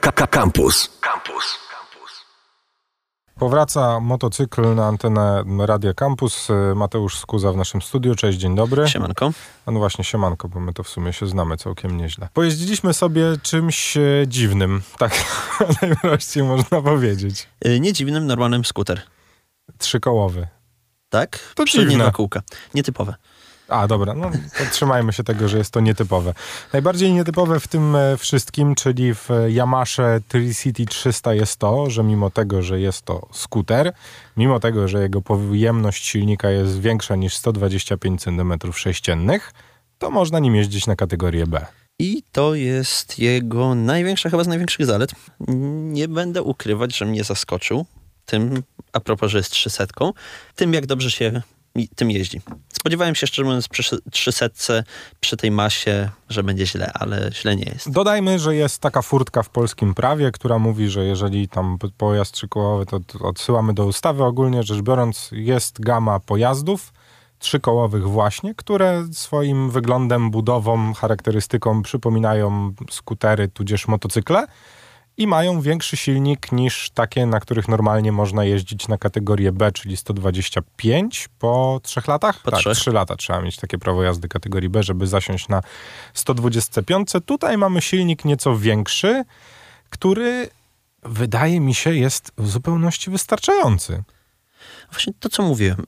Campus. 0.00 0.88
Campus. 1.00 1.58
Powraca 3.38 4.00
motocykl 4.00 4.74
na 4.74 4.86
antenę 4.86 5.44
Radia 5.58 5.94
Campus. 5.94 6.48
Mateusz 6.74 7.18
Skuza 7.18 7.52
w 7.52 7.56
naszym 7.56 7.82
studiu. 7.82 8.14
Cześć, 8.14 8.38
dzień 8.38 8.54
dobry. 8.56 8.88
Siemanko. 8.88 9.30
A 9.66 9.70
no 9.70 9.78
właśnie, 9.78 10.04
siemanko, 10.04 10.48
bo 10.48 10.60
my 10.60 10.72
to 10.72 10.82
w 10.82 10.88
sumie 10.88 11.12
się 11.12 11.26
znamy 11.26 11.56
całkiem 11.56 11.96
nieźle. 11.96 12.28
Pojeździliśmy 12.32 12.94
sobie 12.94 13.22
czymś 13.42 13.96
e, 13.96 14.00
dziwnym, 14.26 14.82
tak 14.98 15.24
najprościej 15.82 16.42
można 16.42 16.82
powiedzieć. 16.82 17.48
Y, 17.66 17.80
Nie 17.80 17.92
dziwnym, 17.92 18.26
normalnym 18.26 18.64
skuter. 18.64 19.02
Trzykołowy. 19.78 20.48
Tak? 21.08 21.38
To 21.54 21.64
Przednie 21.64 21.88
dziwne. 21.90 22.04
dwa 22.04 22.12
kółka. 22.12 22.42
Nietypowe. 22.74 23.14
A, 23.68 23.86
dobra, 23.86 24.14
no 24.14 24.30
trzymajmy 24.72 25.12
się 25.12 25.24
tego, 25.24 25.48
że 25.48 25.58
jest 25.58 25.70
to 25.70 25.80
nietypowe. 25.80 26.34
Najbardziej 26.72 27.12
nietypowe 27.12 27.60
w 27.60 27.68
tym 27.68 27.96
e, 27.96 28.16
wszystkim, 28.16 28.74
czyli 28.74 29.14
w 29.14 29.28
Yamasze 29.48 30.20
Tricity 30.28 30.86
300 30.86 31.34
jest 31.34 31.56
to, 31.56 31.90
że 31.90 32.04
mimo 32.04 32.30
tego, 32.30 32.62
że 32.62 32.80
jest 32.80 33.02
to 33.02 33.28
skuter, 33.32 33.92
mimo 34.36 34.60
tego, 34.60 34.88
że 34.88 35.02
jego 35.02 35.22
pojemność 35.22 36.06
silnika 36.06 36.50
jest 36.50 36.80
większa 36.80 37.16
niż 37.16 37.34
125 37.36 38.20
cm3, 38.20 39.40
to 39.98 40.10
można 40.10 40.38
nim 40.38 40.54
jeździć 40.54 40.86
na 40.86 40.96
kategorię 40.96 41.46
B. 41.46 41.66
I 41.98 42.22
to 42.32 42.54
jest 42.54 43.18
jego 43.18 43.74
największa, 43.74 44.30
chyba 44.30 44.44
z 44.44 44.48
największych 44.48 44.86
zalet. 44.86 45.12
Nie 45.48 46.08
będę 46.08 46.42
ukrywać, 46.42 46.96
że 46.96 47.04
mnie 47.04 47.24
zaskoczył 47.24 47.86
tym, 48.26 48.62
a 48.92 49.00
propos, 49.00 49.30
że 49.30 49.38
jest 49.38 49.50
300, 49.50 49.86
tym 50.54 50.74
jak 50.74 50.86
dobrze 50.86 51.10
się 51.10 51.42
tym 51.96 52.10
jeździ. 52.10 52.40
Spodziewałem 52.72 53.14
się, 53.14 53.26
szczerze 53.26 53.46
mówiąc, 53.46 53.68
przy 53.68 53.98
300 54.10 54.46
przy 55.20 55.36
tej 55.36 55.50
masie, 55.50 56.10
że 56.28 56.42
będzie 56.42 56.66
źle, 56.66 56.92
ale 56.94 57.30
źle 57.32 57.56
nie 57.56 57.64
jest. 57.64 57.90
Dodajmy, 57.90 58.38
że 58.38 58.56
jest 58.56 58.80
taka 58.80 59.02
furtka 59.02 59.42
w 59.42 59.48
polskim 59.48 59.94
prawie, 59.94 60.32
która 60.32 60.58
mówi, 60.58 60.88
że 60.88 61.04
jeżeli 61.04 61.48
tam 61.48 61.78
pojazd 61.98 62.32
trzykołowy, 62.32 62.86
to 62.86 63.00
odsyłamy 63.20 63.74
do 63.74 63.86
ustawy. 63.86 64.24
Ogólnie 64.24 64.62
rzecz 64.62 64.80
biorąc, 64.80 65.30
jest 65.32 65.80
gama 65.80 66.20
pojazdów 66.20 66.92
trzykołowych 67.38 68.08
właśnie, 68.08 68.54
które 68.54 69.04
swoim 69.12 69.70
wyglądem, 69.70 70.30
budową, 70.30 70.94
charakterystyką 70.94 71.82
przypominają 71.82 72.74
skutery 72.90 73.48
tudzież 73.48 73.88
motocykle 73.88 74.46
i 75.16 75.26
mają 75.26 75.60
większy 75.60 75.96
silnik 75.96 76.52
niż 76.52 76.90
takie, 76.90 77.26
na 77.26 77.40
których 77.40 77.68
normalnie 77.68 78.12
można 78.12 78.44
jeździć 78.44 78.88
na 78.88 78.98
kategorię 78.98 79.52
B, 79.52 79.72
czyli 79.72 79.96
125 79.96 81.28
po 81.38 81.80
trzech 81.82 82.08
latach? 82.08 82.42
Po 82.42 82.50
tak, 82.50 82.60
trzech. 82.60 82.78
trzy 82.78 82.92
lata 82.92 83.16
trzeba 83.16 83.40
mieć 83.40 83.56
takie 83.56 83.78
prawo 83.78 84.02
jazdy 84.02 84.28
kategorii 84.28 84.68
B, 84.68 84.82
żeby 84.82 85.06
zasiąść 85.06 85.48
na 85.48 85.60
125. 86.14 87.12
Tutaj 87.26 87.58
mamy 87.58 87.80
silnik 87.80 88.24
nieco 88.24 88.56
większy, 88.56 89.24
który 89.90 90.48
wydaje 91.02 91.60
mi 91.60 91.74
się 91.74 91.94
jest 91.94 92.32
w 92.38 92.48
zupełności 92.48 93.10
wystarczający. 93.10 94.02
Właśnie 94.90 95.12
to, 95.20 95.28
co 95.28 95.42
mówiłem. 95.42 95.84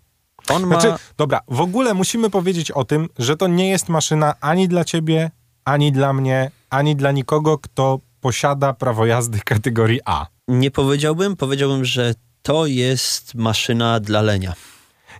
On 0.48 0.66
ma... 0.66 0.80
Znaczy, 0.80 1.02
dobra, 1.16 1.40
w 1.48 1.60
ogóle 1.60 1.94
musimy 1.94 2.30
powiedzieć 2.30 2.70
o 2.70 2.84
tym, 2.84 3.08
że 3.18 3.36
to 3.36 3.46
nie 3.46 3.70
jest 3.70 3.88
maszyna 3.88 4.34
ani 4.40 4.68
dla 4.68 4.84
ciebie, 4.84 5.30
ani 5.64 5.92
dla 5.92 6.12
mnie, 6.12 6.50
ani 6.70 6.96
dla 6.96 7.12
nikogo, 7.12 7.58
kto 7.58 8.00
posiada 8.26 8.72
prawo 8.72 9.06
jazdy 9.06 9.40
kategorii 9.40 10.00
A. 10.04 10.26
Nie 10.48 10.70
powiedziałbym, 10.70 11.36
powiedziałbym, 11.36 11.84
że 11.84 12.14
to 12.42 12.66
jest 12.66 13.34
maszyna 13.34 14.00
dla 14.00 14.22
lenia. 14.22 14.54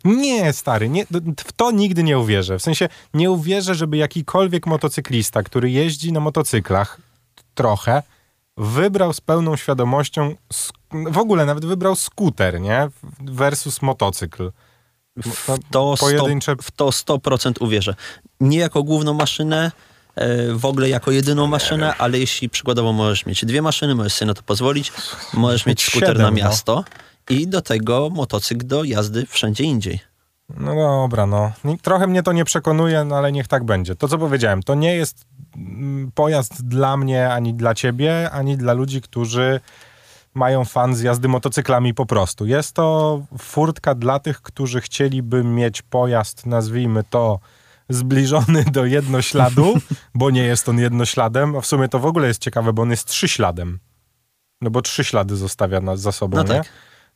Nie, 0.04 0.52
stary, 0.52 0.88
nie, 0.88 1.06
w 1.46 1.52
to 1.52 1.70
nigdy 1.70 2.02
nie 2.02 2.18
uwierzę. 2.18 2.58
W 2.58 2.62
sensie 2.62 2.88
nie 3.14 3.30
uwierzę, 3.30 3.74
żeby 3.74 3.96
jakikolwiek 3.96 4.66
motocyklista, 4.66 5.42
który 5.42 5.70
jeździ 5.70 6.12
na 6.12 6.20
motocyklach 6.20 7.00
trochę, 7.54 8.02
wybrał 8.56 9.12
z 9.12 9.20
pełną 9.20 9.56
świadomością, 9.56 10.34
w 10.92 11.18
ogóle 11.18 11.46
nawet 11.46 11.64
wybrał 11.64 11.96
skuter, 11.96 12.60
nie? 12.60 12.88
Versus 13.20 13.82
motocykl. 13.82 14.52
W 15.16 15.46
to, 15.70 15.96
100, 15.96 16.06
pojedyncze- 16.06 16.62
w 16.62 16.70
to 16.70 16.88
100% 16.88 17.62
uwierzę. 17.62 17.94
Nie 18.41 18.58
jako 18.58 18.82
główną 18.82 19.14
maszynę, 19.14 19.72
w 20.54 20.65
ogóle 20.65 20.88
jako 20.88 21.10
jedyną 21.10 21.47
maszynę, 21.47 21.94
ale 21.97 22.19
jeśli 22.19 22.49
przykładowo 22.49 22.93
możesz 22.93 23.27
mieć 23.27 23.44
dwie 23.44 23.62
maszyny, 23.62 23.94
możesz 23.94 24.12
sobie 24.12 24.27
na 24.27 24.34
to 24.34 24.43
pozwolić, 24.43 24.93
możesz 25.34 25.66
mieć 25.66 25.84
skuter 25.84 26.09
Siedem, 26.09 26.22
na 26.22 26.31
no. 26.31 26.37
miasto 26.37 26.84
i 27.31 27.47
do 27.47 27.62
tego 27.62 28.10
motocykl 28.10 28.66
do 28.66 28.84
jazdy 28.84 29.26
wszędzie 29.26 29.65
indziej. 29.65 30.00
No 30.49 30.75
dobra, 30.75 31.26
no. 31.26 31.53
Trochę 31.82 32.06
mnie 32.06 32.22
to 32.22 32.32
nie 32.32 32.44
przekonuje, 32.44 33.05
no 33.05 33.16
ale 33.16 33.32
niech 33.32 33.49
tak 33.49 33.65
będzie. 33.65 33.97
To, 33.97 34.09
co 34.09 34.19
powiedziałem, 34.19 34.62
to 34.62 34.75
nie 34.75 34.94
jest 34.94 35.25
mm, 35.56 36.10
pojazd 36.15 36.69
dla 36.69 36.97
mnie, 36.97 37.31
ani 37.31 37.55
dla 37.55 37.75
ciebie, 37.75 38.31
ani 38.31 38.56
dla 38.56 38.72
ludzi, 38.72 39.00
którzy 39.00 39.60
mają 40.34 40.65
fan 40.65 40.94
z 40.94 41.03
jazdy 41.03 41.28
motocyklami 41.28 41.94
po 41.94 42.06
prostu. 42.06 42.47
Jest 42.47 42.72
to 42.72 43.21
furtka 43.38 43.94
dla 43.94 44.19
tych, 44.19 44.43
którzy 44.43 44.81
chcieliby 44.81 45.44
mieć 45.44 45.82
pojazd, 45.82 46.47
nazwijmy 46.47 47.05
to, 47.10 47.41
zbliżony 47.88 48.64
do 48.64 48.84
jednośladu, 48.84 49.74
bo 50.14 50.30
nie 50.30 50.42
jest 50.42 50.69
on 50.69 50.78
jednośladem, 50.78 51.56
a 51.56 51.60
w 51.60 51.66
sumie 51.66 51.88
to 51.88 51.98
w 51.98 52.06
ogóle 52.06 52.28
jest 52.28 52.41
ciekawe, 52.41 52.72
bo 52.72 52.82
on 52.82 52.91
jest 52.91 53.08
trzyśladem. 53.08 53.78
No 54.60 54.70
bo 54.70 54.82
trzy 54.82 55.04
ślady 55.04 55.36
zostawia 55.36 55.80
nas 55.80 56.00
za 56.00 56.12
sobą, 56.12 56.36
No 56.36 56.42
nie? 56.42 56.48
tak. 56.48 56.66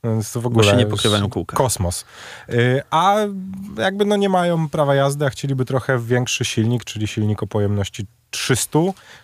No 0.02 0.10
Więc 0.10 0.32
to 0.32 0.40
w 0.40 0.42
Bo 0.42 0.48
ogóle 0.48 0.64
się 0.70 0.76
nie 0.76 0.86
pokrywają 0.86 1.30
kółka. 1.30 1.56
Kosmos. 1.56 2.04
Y, 2.48 2.82
A 2.90 3.16
jakby 3.78 4.04
no 4.04 4.16
nie 4.16 4.28
mają 4.28 4.68
prawa 4.68 4.94
jazdy, 4.94 5.26
a 5.26 5.30
chcieliby 5.30 5.64
trochę 5.64 5.98
większy 5.98 6.44
silnik, 6.44 6.84
czyli 6.84 7.06
silnik 7.06 7.42
o 7.42 7.46
pojemności 7.46 8.06
300, 8.30 8.78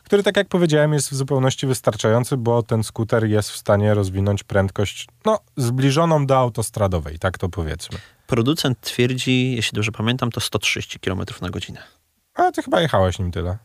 który 0.04 0.22
tak 0.22 0.36
jak 0.36 0.48
powiedziałem 0.48 0.92
jest 0.92 1.10
w 1.10 1.14
zupełności 1.14 1.66
wystarczający, 1.66 2.36
bo 2.36 2.62
ten 2.62 2.84
skuter 2.84 3.24
jest 3.24 3.50
w 3.50 3.56
stanie 3.56 3.94
rozwinąć 3.94 4.44
prędkość 4.44 5.08
no 5.24 5.38
zbliżoną 5.56 6.26
do 6.26 6.38
autostradowej, 6.38 7.18
tak 7.18 7.38
to 7.38 7.48
powiedzmy. 7.48 7.98
Producent 8.26 8.80
twierdzi, 8.80 9.52
jeśli 9.56 9.76
dobrze 9.76 9.92
pamiętam, 9.92 10.30
to 10.30 10.40
130 10.40 11.00
km 11.00 11.20
na 11.42 11.50
godzinę. 11.50 11.82
A 12.34 12.52
ty 12.52 12.62
chyba 12.62 12.80
jechałeś 12.80 13.18
nim 13.18 13.30
tyle. 13.32 13.58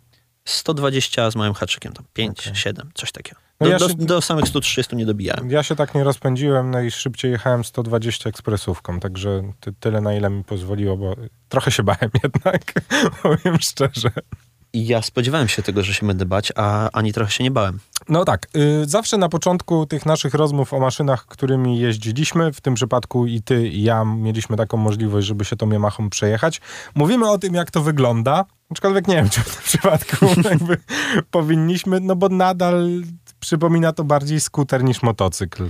120 0.46 1.32
z 1.32 1.36
małym 1.36 1.54
haczykiem, 1.54 1.94
tam 1.94 2.06
5, 2.14 2.52
7, 2.54 2.90
coś 2.94 3.12
takiego. 3.12 3.40
No 3.60 3.68
Do, 3.68 3.74
ja 3.74 3.80
do, 3.80 3.90
się- 3.90 3.96
do 3.96 4.22
samych 4.22 4.48
130 4.48 4.96
nie 4.96 5.06
dobijałem. 5.06 5.50
Ja 5.50 5.64
się 5.64 5.76
tak 5.76 5.96
nie 5.96 6.04
rozpędziłem, 6.04 6.72
najszybciej 6.72 7.32
jechałem 7.32 7.64
120 7.64 8.30
ekspresówką, 8.30 9.00
także 9.00 9.54
ty, 9.60 9.74
tyle 9.80 10.02
na 10.02 10.14
ile 10.14 10.30
mi 10.30 10.44
pozwoliło, 10.44 10.98
bo 10.98 11.16
trochę 11.50 11.72
się 11.72 11.84
bałem 11.84 12.10
jednak, 12.24 12.74
powiem 13.24 13.60
szczerze. 13.60 14.10
Ja 14.74 15.02
spodziewałem 15.02 15.48
się 15.48 15.62
tego, 15.64 15.84
że 15.84 15.94
się 15.94 16.08
będę 16.08 16.26
bać, 16.26 16.52
a 16.56 16.90
ani 16.92 17.14
trochę 17.14 17.32
się 17.32 17.44
nie 17.44 17.52
bałem. 17.52 17.80
No 18.10 18.26
tak, 18.26 18.48
y, 18.56 18.86
zawsze 18.86 19.18
na 19.18 19.30
początku 19.30 19.86
tych 19.86 20.06
naszych 20.06 20.34
rozmów 20.34 20.74
o 20.74 20.80
maszynach, 20.80 21.26
którymi 21.26 21.80
jeździliśmy, 21.80 22.54
w 22.54 22.62
tym 22.62 22.74
przypadku 22.74 23.26
i 23.28 23.42
ty 23.42 23.68
i 23.68 23.84
ja 23.84 24.06
mieliśmy 24.06 24.58
taką 24.58 24.78
możliwość, 24.78 25.28
żeby 25.28 25.46
się 25.46 25.56
tą 25.56 25.72
Yamahą 25.72 26.10
przejechać, 26.10 26.62
mówimy 26.96 27.30
o 27.30 27.38
tym, 27.38 27.54
jak 27.54 27.72
to 27.72 27.82
wygląda, 27.82 28.46
aczkolwiek 28.72 29.08
nie 29.08 29.16
wiem, 29.16 29.30
czy 29.30 29.42
w 29.42 29.56
tym 29.56 29.64
przypadku 29.64 30.26
jakby 30.52 30.78
powinniśmy, 31.32 32.00
no 32.00 32.16
bo 32.16 32.30
nadal 32.30 32.90
przypomina 33.40 33.94
to 33.94 34.04
bardziej 34.04 34.40
skuter 34.40 34.84
niż 34.84 35.02
motocykl. 35.02 35.70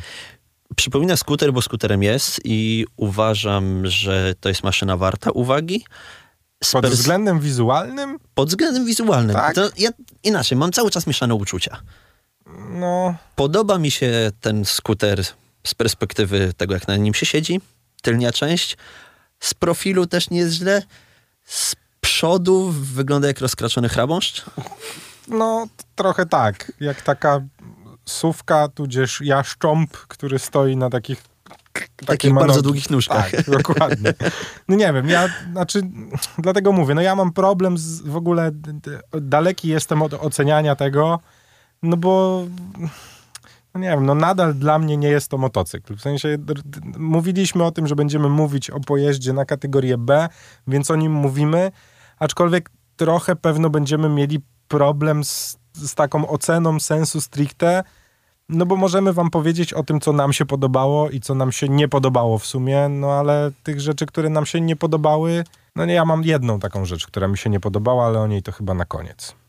Przypomina 0.75 1.17
skuter, 1.17 1.53
bo 1.53 1.61
skuterem 1.61 2.03
jest 2.03 2.41
i 2.43 2.85
uważam, 2.97 3.87
że 3.87 4.33
to 4.39 4.49
jest 4.49 4.63
maszyna 4.63 4.97
warta 4.97 5.31
uwagi. 5.31 5.85
Pod 6.71 6.87
względem 6.87 7.39
wizualnym, 7.39 8.19
pod 8.33 8.49
względem 8.49 8.85
wizualnym. 8.85 9.35
Tak? 9.35 9.55
To 9.55 9.69
ja, 9.77 9.89
inaczej, 10.23 10.57
mam 10.57 10.71
cały 10.71 10.91
czas 10.91 11.07
mieszane 11.07 11.35
uczucia. 11.35 11.81
No 12.69 13.15
Podoba 13.35 13.77
mi 13.77 13.91
się 13.91 14.31
ten 14.41 14.65
skuter 14.65 15.23
z 15.67 15.75
perspektywy 15.75 16.53
tego, 16.57 16.73
jak 16.73 16.87
na 16.87 16.97
nim 16.97 17.13
się 17.13 17.25
siedzi. 17.25 17.61
Tylnia 18.01 18.31
część. 18.31 18.77
Z 19.39 19.53
profilu 19.53 20.05
też 20.05 20.29
nie 20.29 20.39
jest 20.39 20.53
źle. 20.53 20.83
Z 21.45 21.75
przodu 22.01 22.71
wygląda 22.71 23.27
jak 23.27 23.39
rozkraczony 23.39 23.89
chrabąszcz. 23.89 24.45
No, 25.27 25.67
trochę 25.95 26.25
tak. 26.25 26.71
Jak 26.79 27.01
taka 27.01 27.41
sówka, 28.05 28.67
tudzież 28.67 29.21
jaszcząb, 29.21 29.97
który 29.97 30.39
stoi 30.39 30.77
na 30.77 30.89
takich... 30.89 31.23
Takich 32.05 32.33
bardzo 32.33 32.61
długich 32.61 32.89
nóżkach. 32.89 33.31
Tak, 33.31 33.49
dokładnie. 33.49 34.13
No 34.67 34.75
nie 34.75 34.93
wiem, 34.93 35.09
ja, 35.09 35.29
znaczy, 35.51 35.81
dlatego 36.37 36.71
mówię, 36.71 36.95
no 36.95 37.01
ja 37.01 37.15
mam 37.15 37.33
problem 37.33 37.77
z 37.77 38.01
w 38.01 38.15
ogóle, 38.15 38.51
daleki 39.21 39.67
jestem 39.67 40.01
od 40.01 40.13
oceniania 40.13 40.75
tego, 40.75 41.19
no 41.83 41.97
bo, 41.97 42.43
no 43.73 43.81
nie 43.81 43.89
wiem, 43.89 44.05
no 44.05 44.15
nadal 44.15 44.53
dla 44.53 44.79
mnie 44.79 44.97
nie 44.97 45.09
jest 45.09 45.27
to 45.27 45.37
motocykl. 45.37 45.95
W 45.95 46.01
sensie, 46.01 46.37
mówiliśmy 46.97 47.63
o 47.63 47.71
tym, 47.71 47.87
że 47.87 47.95
będziemy 47.95 48.29
mówić 48.29 48.69
o 48.69 48.79
pojeździe 48.79 49.33
na 49.33 49.45
kategorię 49.45 49.97
B, 49.97 50.29
więc 50.67 50.91
o 50.91 50.95
nim 50.95 51.11
mówimy, 51.11 51.71
aczkolwiek 52.19 52.69
trochę 52.95 53.35
pewno 53.35 53.69
będziemy 53.69 54.09
mieli 54.09 54.39
problem 54.67 55.23
z, 55.23 55.57
z 55.73 55.95
taką 55.95 56.27
oceną 56.27 56.79
sensu 56.79 57.21
stricte, 57.21 57.83
no 58.49 58.65
bo 58.65 58.75
możemy 58.75 59.13
wam 59.13 59.29
powiedzieć 59.29 59.73
o 59.73 59.83
tym, 59.83 59.99
co 59.99 60.13
nam 60.13 60.33
się 60.33 60.45
podobało 60.45 61.09
i 61.09 61.19
co 61.19 61.35
nam 61.35 61.51
się 61.51 61.69
nie 61.69 61.87
podobało 61.87 62.39
w 62.39 62.45
sumie, 62.45 62.89
no 62.89 63.11
ale 63.11 63.51
tych 63.63 63.81
rzeczy, 63.81 64.05
które 64.05 64.29
nam 64.29 64.45
się 64.45 64.61
nie 64.61 64.75
podobały, 64.75 65.43
no 65.75 65.85
nie, 65.85 65.93
ja 65.93 66.05
mam 66.05 66.23
jedną 66.23 66.59
taką 66.59 66.85
rzecz, 66.85 67.07
która 67.07 67.27
mi 67.27 67.37
się 67.37 67.49
nie 67.49 67.59
podobała, 67.59 68.05
ale 68.05 68.19
o 68.19 68.27
niej 68.27 68.43
to 68.43 68.51
chyba 68.51 68.73
na 68.73 68.85
koniec. 68.85 69.40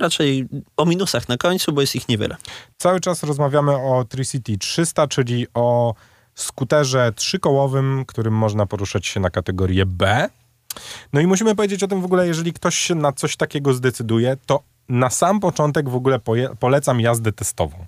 Raczej 0.00 0.48
o 0.76 0.84
minusach 0.84 1.28
na 1.28 1.36
końcu, 1.36 1.72
bo 1.72 1.80
jest 1.80 1.94
ich 1.94 2.08
niewiele. 2.08 2.36
Cały 2.78 3.00
czas 3.00 3.22
rozmawiamy 3.22 3.76
o 3.76 4.04
Tricity 4.08 4.58
300, 4.58 5.06
czyli 5.06 5.46
o 5.54 5.94
skuterze 6.34 7.12
trzykołowym, 7.16 8.04
którym 8.06 8.34
można 8.34 8.66
poruszać 8.66 9.06
się 9.06 9.20
na 9.20 9.30
kategorię 9.30 9.86
B. 9.86 10.28
No 11.12 11.20
i 11.20 11.26
musimy 11.26 11.54
powiedzieć 11.54 11.82
o 11.82 11.88
tym 11.88 12.00
w 12.00 12.04
ogóle, 12.04 12.26
jeżeli 12.26 12.52
ktoś 12.52 12.76
się 12.76 12.94
na 12.94 13.12
coś 13.12 13.36
takiego 13.36 13.74
zdecyduje, 13.74 14.36
to 14.46 14.62
na 14.88 15.10
sam 15.10 15.40
początek 15.40 15.88
w 15.88 15.94
ogóle 15.94 16.20
polecam 16.60 17.00
jazdę 17.00 17.32
testową. 17.32 17.84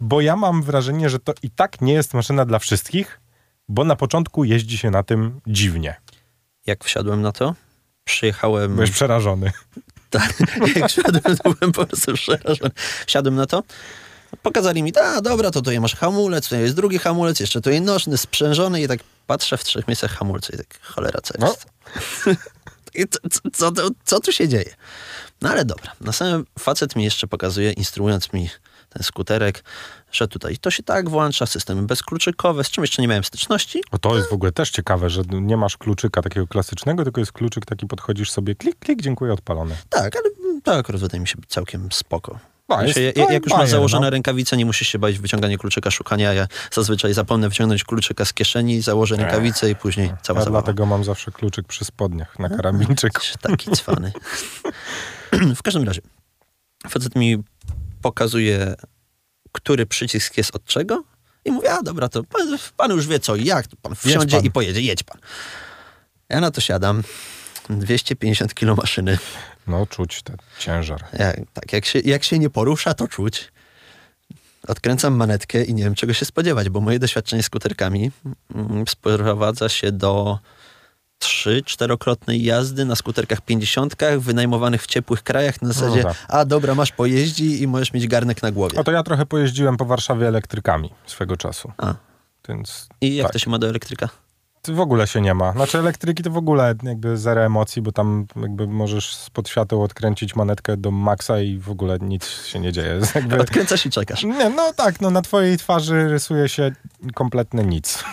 Bo 0.00 0.20
ja 0.20 0.36
mam 0.36 0.62
wrażenie, 0.62 1.10
że 1.10 1.18
to 1.18 1.32
i 1.42 1.50
tak 1.50 1.80
nie 1.80 1.92
jest 1.92 2.14
maszyna 2.14 2.44
dla 2.44 2.58
wszystkich, 2.58 3.20
bo 3.68 3.84
na 3.84 3.96
początku 3.96 4.44
jeździ 4.44 4.78
się 4.78 4.90
na 4.90 5.02
tym 5.02 5.40
dziwnie. 5.46 5.94
Jak 6.66 6.84
wsiadłem 6.84 7.22
na 7.22 7.32
to, 7.32 7.54
przyjechałem... 8.04 8.74
Byłeś 8.74 8.90
przerażony. 8.90 9.52
Jak 10.76 10.90
wsiadłem, 10.90 11.36
to 11.36 11.54
byłem 11.54 11.72
po 11.72 11.86
prostu 11.86 12.12
przerażony. 12.12 12.70
Wsiadłem 13.06 13.34
na 13.36 13.46
to, 13.46 13.62
pokazali 14.42 14.82
mi, 14.82 14.92
a 14.96 15.20
dobra, 15.20 15.50
to 15.50 15.60
tutaj 15.60 15.80
masz 15.80 15.94
hamulec, 15.96 16.44
tutaj 16.44 16.60
jest 16.60 16.74
drugi 16.74 16.98
hamulec, 16.98 17.40
jeszcze 17.40 17.60
tutaj 17.60 17.80
nożny, 17.80 18.18
sprzężony 18.18 18.82
i 18.82 18.88
tak 18.88 19.00
patrzę 19.26 19.56
w 19.56 19.64
trzech 19.64 19.88
miejscach 19.88 20.10
hamulce 20.18 20.54
i 20.54 20.56
tak, 20.56 20.66
cholera, 20.82 21.20
co 21.20 21.34
No. 21.38 21.46
jest? 21.46 21.66
I 22.94 23.04
co, 23.08 23.40
co, 23.72 23.72
co, 24.04 24.20
tu 24.20 24.32
się 24.32 24.48
dzieje? 24.48 24.74
No 25.42 25.50
ale 25.50 25.64
dobra, 25.64 25.92
na 26.00 26.12
samym 26.12 26.46
facet 26.58 26.96
mi 26.96 27.04
jeszcze 27.04 27.26
pokazuje, 27.26 27.72
instruując 27.72 28.32
mi 28.32 28.50
skuterek, 29.02 29.64
że 30.12 30.28
tutaj 30.28 30.56
to 30.56 30.70
się 30.70 30.82
tak 30.82 31.08
włącza, 31.08 31.46
systemy 31.46 31.82
bezkluczykowe, 31.82 32.64
z 32.64 32.70
czym 32.70 32.84
jeszcze 32.84 33.02
nie 33.02 33.08
miałem 33.08 33.24
styczności. 33.24 33.82
O, 33.90 33.98
to 33.98 34.16
jest 34.16 34.30
w 34.30 34.32
ogóle 34.32 34.52
też 34.52 34.70
ciekawe, 34.70 35.10
że 35.10 35.22
nie 35.30 35.56
masz 35.56 35.76
kluczyka 35.76 36.22
takiego 36.22 36.46
klasycznego, 36.46 37.04
tylko 37.04 37.20
jest 37.20 37.32
kluczyk 37.32 37.66
taki, 37.66 37.86
podchodzisz 37.86 38.30
sobie, 38.30 38.54
klik, 38.54 38.78
klik, 38.78 39.02
dziękuję, 39.02 39.32
odpalony. 39.32 39.76
Tak, 39.88 40.16
ale 40.16 40.30
to 40.62 40.74
akurat 40.74 41.00
wydaje 41.00 41.20
mi 41.20 41.28
się 41.28 41.36
być 41.36 41.50
całkiem 41.50 41.88
spoko. 41.92 42.38
No, 42.68 42.82
jest- 42.82 42.96
jak, 42.98 43.14
to 43.14 43.32
jak 43.32 43.44
już 43.44 43.52
masz 43.52 43.70
założone 43.70 44.06
no. 44.06 44.10
rękawice, 44.10 44.56
nie 44.56 44.66
musisz 44.66 44.88
się 44.88 44.98
bać 44.98 45.18
wyciągania 45.18 45.58
kluczyka, 45.58 45.90
szukania. 45.90 46.32
Ja 46.32 46.46
zazwyczaj 46.72 47.14
zapomnę 47.14 47.48
wyciągnąć 47.48 47.84
kluczyka 47.84 48.24
z 48.24 48.32
kieszeni, 48.32 48.82
założę 48.82 49.16
rękawice 49.16 49.70
i 49.70 49.76
później 49.76 50.12
cała 50.22 50.38
Ja 50.38 50.44
zabawa. 50.44 50.62
dlatego 50.62 50.86
mam 50.86 51.04
zawsze 51.04 51.30
kluczyk 51.30 51.66
przy 51.66 51.84
spodniach 51.84 52.38
na 52.38 52.48
karabinczyku. 52.48 53.20
Taki 53.42 53.70
cwany. 53.70 54.12
w 55.56 55.62
każdym 55.62 55.84
razie, 55.84 56.00
facet 56.88 57.16
mi 57.16 57.42
pokazuje, 58.06 58.74
który 59.52 59.86
przycisk 59.86 60.36
jest 60.36 60.56
od 60.56 60.64
czego 60.64 61.04
i 61.44 61.50
mówi, 61.50 61.68
a 61.68 61.82
dobra, 61.82 62.08
to 62.08 62.24
pan, 62.24 62.58
pan 62.76 62.90
już 62.90 63.06
wie 63.06 63.20
co 63.20 63.36
i 63.36 63.44
jak, 63.44 63.66
pan 63.82 63.94
wsiądzie 63.94 64.36
pan. 64.36 64.46
i 64.46 64.50
pojedzie, 64.50 64.80
jedź 64.80 65.02
pan. 65.02 65.20
Ja 66.28 66.40
na 66.40 66.50
to 66.50 66.60
siadam, 66.60 67.02
250 67.70 68.54
kilo 68.54 68.74
maszyny. 68.74 69.18
No, 69.66 69.86
czuć 69.86 70.22
ten 70.22 70.36
ciężar. 70.58 71.04
Jak, 71.12 71.36
tak, 71.52 71.72
jak 71.72 71.84
się, 71.84 71.98
jak 71.98 72.24
się 72.24 72.38
nie 72.38 72.50
porusza, 72.50 72.94
to 72.94 73.08
czuć. 73.08 73.52
Odkręcam 74.68 75.14
manetkę 75.14 75.64
i 75.64 75.74
nie 75.74 75.84
wiem, 75.84 75.94
czego 75.94 76.12
się 76.12 76.24
spodziewać, 76.24 76.68
bo 76.68 76.80
moje 76.80 76.98
doświadczenie 76.98 77.42
z 77.42 77.46
skuterkami 77.46 78.10
mm, 78.54 78.84
sprowadza 78.88 79.68
się 79.68 79.92
do 79.92 80.38
trzy, 81.18 81.62
czterokrotnej 81.64 82.44
jazdy 82.44 82.84
na 82.84 82.96
skuterkach 82.96 83.40
50 83.40 83.96
wynajmowanych 84.18 84.82
w 84.82 84.86
ciepłych 84.86 85.22
krajach 85.22 85.62
na 85.62 85.72
zasadzie, 85.72 86.02
tak. 86.02 86.16
a 86.28 86.44
dobra, 86.44 86.74
masz 86.74 86.92
pojeździ 86.92 87.62
i 87.62 87.66
możesz 87.66 87.92
mieć 87.92 88.06
garnek 88.06 88.42
na 88.42 88.50
głowie. 88.52 88.76
No 88.76 88.84
to 88.84 88.92
ja 88.92 89.02
trochę 89.02 89.26
pojeździłem 89.26 89.76
po 89.76 89.84
Warszawie 89.84 90.28
elektrykami 90.28 90.90
swego 91.06 91.36
czasu. 91.36 91.72
A, 91.78 91.94
Więc 92.48 92.88
I 93.00 93.16
jak 93.16 93.26
tak. 93.26 93.32
to 93.32 93.38
się 93.38 93.50
ma 93.50 93.58
do 93.58 93.68
elektryka? 93.68 94.08
W 94.70 94.80
ogóle 94.80 95.06
się 95.06 95.20
nie 95.20 95.34
ma. 95.34 95.52
Znaczy 95.52 95.78
elektryki 95.78 96.22
to 96.22 96.30
w 96.30 96.36
ogóle 96.36 96.74
jakby 96.82 97.16
zero 97.16 97.44
emocji, 97.44 97.82
bo 97.82 97.92
tam 97.92 98.26
jakby 98.42 98.66
możesz 98.66 99.14
spod 99.14 99.48
świateł 99.48 99.82
odkręcić 99.82 100.36
manetkę 100.36 100.76
do 100.76 100.90
maksa 100.90 101.40
i 101.40 101.58
w 101.58 101.70
ogóle 101.70 101.98
nic 102.00 102.28
się 102.44 102.60
nie 102.60 102.72
dzieje. 102.72 103.00
Jakby... 103.14 103.40
Odkręcasz 103.40 103.86
i 103.86 103.90
czekasz. 103.90 104.24
Nie, 104.24 104.50
no 104.50 104.72
tak, 104.72 105.00
no 105.00 105.10
na 105.10 105.22
twojej 105.22 105.58
twarzy 105.58 106.08
rysuje 106.08 106.48
się 106.48 106.72
kompletne 107.14 107.64
nic. 107.64 108.04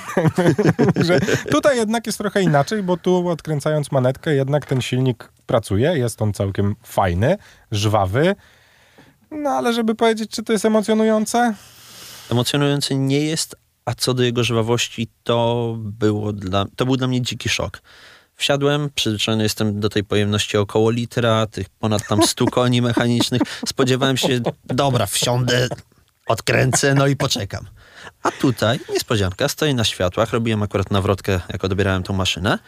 Tutaj 1.52 1.78
jednak 1.78 2.06
jest 2.06 2.18
trochę 2.18 2.42
inaczej, 2.42 2.84
bo 2.84 2.98
tu 2.98 3.30
odkręcając 3.30 3.92
manetkę 3.92 4.36
jednak 4.36 4.66
ten 4.66 4.82
silnik 4.82 5.30
pracuje, 5.46 5.98
jest 5.98 6.22
on 6.22 6.34
całkiem 6.34 6.76
fajny, 6.84 7.38
żwawy, 7.72 8.36
no 9.32 9.50
ale 9.50 9.74
żeby 9.74 9.96
powiedzieć, 9.96 10.32
czy 10.32 10.44
to 10.44 10.54
jest 10.54 10.66
emocjonujące, 10.66 11.54
Emocjonujący 12.32 12.96
nie 12.96 13.20
jest, 13.20 13.56
a 13.86 13.94
co 13.94 14.14
do 14.14 14.24
jego 14.24 14.44
żwawości, 14.44 15.08
to, 15.24 15.76
było 15.78 16.34
dla, 16.34 16.66
to 16.76 16.86
był 16.86 16.98
dla 16.98 17.08
mnie 17.08 17.22
dziki 17.22 17.50
szok. 17.50 17.82
Wsiadłem, 18.36 18.90
przyzwyczajony 18.96 19.44
jestem 19.44 19.80
do 19.80 19.90
tej 19.90 20.04
pojemności 20.04 20.58
około 20.58 20.90
litra, 20.90 21.48
tych 21.48 21.70
ponad 21.70 22.08
tam 22.08 22.24
100 22.28 22.46
koni 22.46 22.82
mechanicznych. 22.82 23.42
Spodziewałem 23.68 24.18
się, 24.18 24.40
dobra, 24.66 25.06
wsiądę, 25.06 25.68
odkręcę, 26.28 26.96
no 26.96 27.08
i 27.08 27.16
poczekam. 27.16 27.68
A 28.24 28.32
tutaj 28.32 28.80
niespodzianka, 28.90 29.48
stoję 29.48 29.74
na 29.74 29.84
światłach, 29.84 30.34
robiłem 30.34 30.64
akurat 30.64 30.92
nawrotkę, 30.92 31.40
jak 31.50 31.64
odbierałem 31.64 32.04
tą 32.04 32.14
maszynę. 32.14 32.60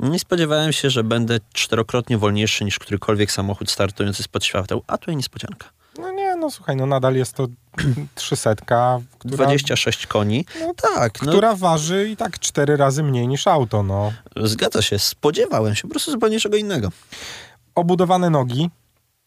Nie 0.00 0.18
spodziewałem 0.18 0.72
się, 0.72 0.90
że 0.90 1.04
będę 1.04 1.40
czterokrotnie 1.52 2.18
wolniejszy 2.18 2.64
niż 2.64 2.78
którykolwiek 2.78 3.32
samochód 3.32 3.70
startujący 3.70 4.22
spod 4.22 4.44
świateł, 4.44 4.82
a 4.86 4.98
tutaj 4.98 5.16
niespodzianka. 5.16 5.70
No 6.46 6.50
no 6.50 6.50
słuchaj, 6.50 6.76
no 6.76 6.86
nadal 6.86 7.14
jest 7.14 7.32
to 7.32 7.46
trzysetka, 8.14 9.00
która, 9.18 9.36
26 9.36 10.06
koni. 10.06 10.44
No 10.60 10.74
tak, 10.74 11.22
no, 11.22 11.28
która 11.28 11.56
waży 11.56 12.08
i 12.08 12.16
tak 12.16 12.38
cztery 12.38 12.76
razy 12.76 13.02
mniej 13.02 13.28
niż 13.28 13.46
auto, 13.46 13.82
no. 13.82 14.12
Zgadza 14.36 14.82
się, 14.82 14.98
spodziewałem 14.98 15.74
się 15.74 15.82
po 15.82 15.88
prostu 15.88 16.10
zupełnie 16.10 16.40
czego 16.40 16.56
innego. 16.56 16.88
Obudowane 17.74 18.30
nogi 18.30 18.70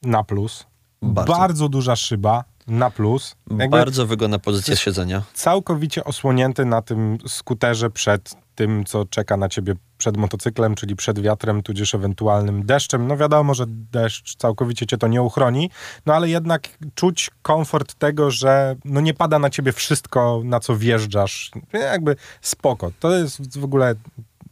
na 0.01 0.23
plus, 0.23 0.65
Bardzo. 1.01 1.33
bardzo, 1.33 1.69
duża 1.69 1.95
szyba 1.95 2.43
na 2.69 2.89
plus. 2.91 3.35
Jakby 3.49 3.67
Bardzo 3.69 4.05
wygodna 4.05 4.39
pozycja 4.39 4.75
siedzenia. 4.75 5.21
całkowicie 5.33 6.03
osłonięty 6.03 6.65
na 6.65 6.81
tym 6.81 7.17
skuterze 7.27 7.89
przed 7.89 8.33
tym, 8.55 8.85
co 8.85 9.05
czeka 9.05 9.37
na 9.37 9.49
ciebie 9.49 9.73
przed 9.97 10.17
motocyklem, 10.17 10.75
czyli 10.75 10.95
przed 10.95 11.19
wiatrem, 11.19 11.63
tudzież 11.63 11.95
ewentualnym 11.95 12.65
deszczem. 12.65 13.07
No 13.07 13.17
wiadomo, 13.17 13.53
że 13.53 13.65
deszcz 13.67 14.35
całkowicie 14.35 14.85
cię 14.87 14.97
to 14.97 15.07
nie 15.07 15.21
uchroni, 15.21 15.69
no 16.05 16.13
ale 16.13 16.29
jednak 16.29 16.69
czuć 16.95 17.29
komfort 17.41 17.93
tego, 17.93 18.31
że 18.31 18.75
no 18.85 19.01
nie 19.01 19.13
pada 19.13 19.39
na 19.39 19.49
ciebie 19.49 19.71
wszystko, 19.71 20.41
na 20.45 20.59
co 20.59 20.75
wjeżdżasz. 20.75 21.51
Jakby 21.73 22.15
spoko. 22.41 22.91
To 22.99 23.11
jest 23.17 23.59
w 23.59 23.63
ogóle 23.63 23.95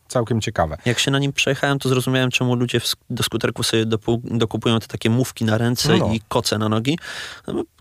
całkiem 0.08 0.42
ciekawe. 0.42 0.78
Jak 0.86 1.00
się 1.00 1.12
na 1.12 1.20
nim 1.20 1.34
przejechałem, 1.34 1.80
to 1.80 1.90
zrozumiałem, 1.90 2.32
czemu 2.32 2.56
ludzie 2.56 2.82
do 3.10 3.24
skuterków 3.24 3.68
sobie 3.68 3.86
dokupują 4.24 4.80
te 4.80 4.88
takie 4.88 5.10
mówki 5.10 5.46
na 5.46 5.58
ręce 5.58 5.98
No. 5.98 6.14
i 6.14 6.22
koce 6.28 6.58
na 6.58 6.70
nogi. 6.70 6.98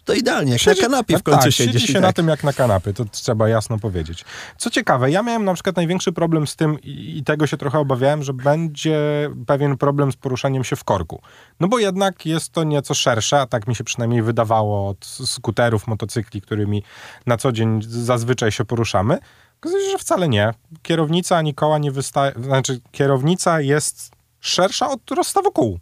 To 0.07 0.15
idealnie, 0.15 0.53
jak 0.53 0.61
Siedzi- 0.61 0.83
na 0.83 0.89
kanapie 0.89 1.15
w 1.19 1.27
no 1.27 1.33
końcu 1.33 1.45
tak, 1.45 1.53
siedzisz. 1.53 1.83
siedzi 1.83 1.93
się 1.93 2.01
na 2.01 2.07
tak. 2.07 2.17
tym 2.17 2.29
jak 2.29 2.45
na 2.45 2.53
kanapie, 2.53 2.93
to 2.93 3.05
trzeba 3.05 3.49
jasno 3.49 3.79
powiedzieć. 3.79 4.25
Co 4.59 4.71
ciekawe, 4.71 5.11
ja 5.11 5.23
miałem 5.23 5.45
na 5.45 5.55
przykład 5.55 5.77
największy 5.77 6.13
problem 6.13 6.47
z 6.47 6.57
tym 6.57 6.81
i, 6.81 7.19
i 7.19 7.25
tego 7.25 7.47
się 7.47 7.57
trochę 7.57 7.79
obawiałem, 7.79 8.23
że 8.23 8.35
będzie 8.35 9.31
pewien 9.47 9.77
problem 9.77 10.13
z 10.13 10.17
poruszaniem 10.17 10.65
się 10.65 10.77
w 10.77 10.85
korku. 10.85 11.23
No 11.61 11.69
bo 11.69 11.79
jednak 11.79 12.27
jest 12.27 12.53
to 12.53 12.65
nieco 12.65 12.95
szersze, 12.95 13.41
a 13.41 13.47
tak 13.47 13.67
mi 13.69 13.75
się 13.75 13.85
przynajmniej 13.85 14.23
wydawało 14.23 14.89
od 14.89 15.07
skuterów, 15.07 15.87
motocykli, 15.87 16.41
którymi 16.41 16.83
na 17.27 17.37
co 17.37 17.53
dzień 17.53 17.81
zazwyczaj 17.89 18.53
się 18.53 18.65
poruszamy. 18.65 19.19
Okazuje 19.61 19.85
się, 19.85 19.91
że 19.91 19.99
wcale 19.99 20.29
nie. 20.29 20.55
Kierownica 20.83 21.37
ani 21.37 21.55
koła 21.55 21.79
nie 21.79 21.93
wystaje, 21.93 22.33
znaczy 22.43 22.81
kierownica 22.91 23.61
jest 23.61 24.11
szersza 24.41 24.89
od 24.91 25.11
rozstawu 25.11 25.53
kół. 25.53 25.79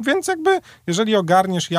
Więc 0.00 0.28
jakby, 0.28 0.60
jeżeli 0.86 1.16
ogarniesz, 1.16 1.70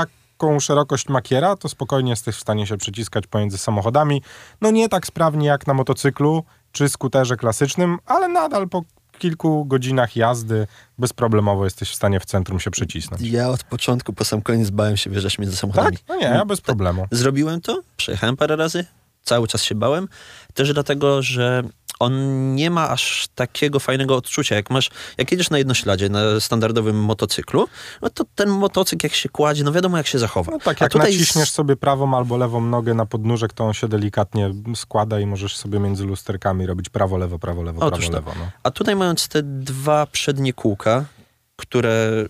jaką 0.44 0.60
szerokość 0.60 1.10
ma 1.10 1.22
kiera, 1.22 1.56
to 1.56 1.70
spokojnie 1.70 2.10
jesteś 2.10 2.36
w 2.36 2.40
stanie 2.40 2.68
się 2.68 2.78
przyciskać 2.78 3.28
pomiędzy 3.28 3.58
samochodami. 3.58 4.22
No 4.62 4.72
nie 4.72 4.90
tak 4.90 5.08
sprawnie 5.08 5.48
jak 5.48 5.68
na 5.68 5.74
motocyklu 5.74 6.44
czy 6.72 6.90
skuterze 6.90 7.38
klasycznym, 7.38 7.98
ale 8.06 8.28
nadal 8.28 8.70
po 8.70 8.82
kilku 9.20 9.66
godzinach 9.66 10.16
jazdy 10.16 10.68
bezproblemowo 10.98 11.64
jesteś 11.64 11.90
w 11.90 11.96
stanie 11.96 12.20
w 12.20 12.26
centrum 12.26 12.60
się 12.60 12.72
przycisnąć. 12.72 13.22
Ja 13.22 13.50
od 13.50 13.64
początku 13.64 14.14
po 14.14 14.26
sam 14.26 14.42
koniec 14.42 14.70
bałem 14.70 14.98
się 14.98 15.10
wjeżdżać 15.10 15.40
między 15.40 15.58
samochodami. 15.58 15.98
Tak? 15.98 16.08
No 16.10 16.16
nie, 16.16 16.24
ja 16.24 16.46
bez 16.46 16.62
problemu. 16.62 17.08
Zrobiłem 17.12 17.62
to, 17.62 17.82
przejechałem 17.98 18.38
parę 18.38 18.56
razy, 18.56 18.86
cały 19.24 19.48
czas 19.48 19.64
się 19.64 19.76
bałem. 19.76 20.08
Też 20.54 20.74
dlatego, 20.74 21.22
że 21.22 21.64
on 22.00 22.56
nie 22.56 22.70
ma 22.72 22.90
aż 22.90 23.28
takiego 23.36 23.80
fajnego 23.80 24.16
odczucia. 24.16 24.56
Jak 24.56 24.70
masz, 24.70 24.90
jak 25.18 25.32
jedziesz 25.32 25.50
na 25.50 25.58
jednośladzie, 25.58 26.10
na 26.10 26.40
standardowym 26.40 27.04
motocyklu, 27.04 27.68
no 28.02 28.10
to 28.10 28.24
ten 28.36 28.50
motocykl 28.50 29.06
jak 29.06 29.14
się 29.14 29.30
kładzie, 29.30 29.64
no 29.64 29.72
wiadomo 29.72 29.98
jak 29.98 30.08
się 30.08 30.20
zachowa. 30.20 30.52
No 30.52 30.60
tak, 30.60 30.82
A 30.82 30.86
jak 30.86 30.92
tutaj 30.92 31.12
naciśniesz 31.12 31.52
sobie 31.52 31.76
prawą 31.76 32.18
albo 32.18 32.38
lewą 32.38 32.62
nogę 32.62 32.94
na 32.94 33.06
podnóżek, 33.06 33.54
to 33.54 33.64
on 33.66 33.74
się 33.74 33.88
delikatnie 33.88 34.54
składa 34.76 35.20
i 35.20 35.26
możesz 35.26 35.58
sobie 35.58 35.80
między 35.80 36.06
lusterkami 36.06 36.66
robić 36.66 36.90
prawo, 36.90 37.18
lewo, 37.18 37.40
prawo, 37.40 37.64
lewo, 37.64 37.86
Otóż 37.86 38.08
prawo, 38.10 38.22
to. 38.26 38.30
lewo. 38.30 38.46
No. 38.46 38.52
A 38.64 38.72
tutaj 38.72 38.96
mając 38.96 39.28
te 39.28 39.44
dwa 39.44 40.06
przednie 40.06 40.54
kółka, 40.54 41.06
które... 41.56 42.26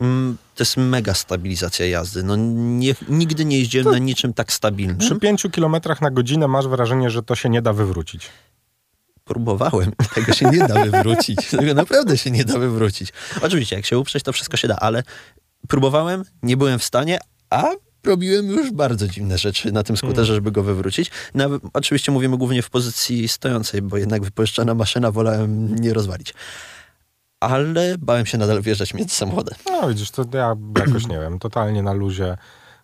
Mm, 0.00 0.36
to 0.54 0.62
jest 0.62 0.76
mega 0.76 1.14
stabilizacja 1.14 1.86
jazdy. 1.86 2.22
No 2.22 2.36
nie, 2.36 2.94
nigdy 3.08 3.44
nie 3.44 3.58
jeździłem 3.58 3.90
na 3.90 3.98
niczym 3.98 4.34
tak 4.34 4.46
Przy 4.46 4.56
stabilnym. 4.56 5.20
pięciu 5.20 5.50
kilometrach 5.50 6.00
na 6.00 6.10
godzinę 6.10 6.48
masz 6.48 6.68
wrażenie, 6.68 7.10
że 7.10 7.22
to 7.22 7.34
się 7.34 7.48
nie 7.48 7.62
da 7.62 7.72
wywrócić. 7.72 8.28
Próbowałem. 9.24 9.92
Tego 10.14 10.32
się 10.32 10.50
nie 10.50 10.58
da 10.58 10.84
wywrócić. 10.84 11.46
Tego 11.58 11.74
naprawdę 11.74 12.18
się 12.18 12.30
nie 12.30 12.44
da 12.44 12.58
wywrócić. 12.58 13.12
Oczywiście, 13.42 13.76
jak 13.76 13.86
się 13.86 13.98
uprzeć, 13.98 14.22
to 14.22 14.32
wszystko 14.32 14.56
się 14.56 14.68
da, 14.68 14.76
ale 14.76 15.02
próbowałem, 15.68 16.24
nie 16.42 16.56
byłem 16.56 16.78
w 16.78 16.84
stanie, 16.84 17.18
a 17.50 17.70
robiłem 18.04 18.46
już 18.46 18.70
bardzo 18.70 19.08
dziwne 19.08 19.38
rzeczy 19.38 19.72
na 19.72 19.82
tym 19.82 19.96
skuterze, 19.96 20.34
żeby 20.34 20.52
go 20.52 20.62
wywrócić. 20.62 21.10
Nawet, 21.34 21.62
oczywiście 21.72 22.12
mówimy 22.12 22.36
głównie 22.36 22.62
w 22.62 22.70
pozycji 22.70 23.28
stojącej, 23.28 23.82
bo 23.82 23.96
jednak 23.96 24.22
wypożyczona 24.22 24.74
maszyna 24.74 25.10
wolałem 25.10 25.74
nie 25.74 25.94
rozwalić. 25.94 26.34
Ale 27.40 27.98
bałem 27.98 28.26
się 28.26 28.38
nadal 28.38 28.62
wjeżdżać 28.62 28.94
między 28.94 29.14
samochody. 29.14 29.54
No 29.66 29.88
widzisz, 29.88 30.10
to 30.10 30.24
ja 30.34 30.54
jakoś, 30.78 31.06
nie 31.06 31.18
wiem, 31.18 31.38
totalnie 31.38 31.82
na 31.82 31.92
luzie. 31.92 32.36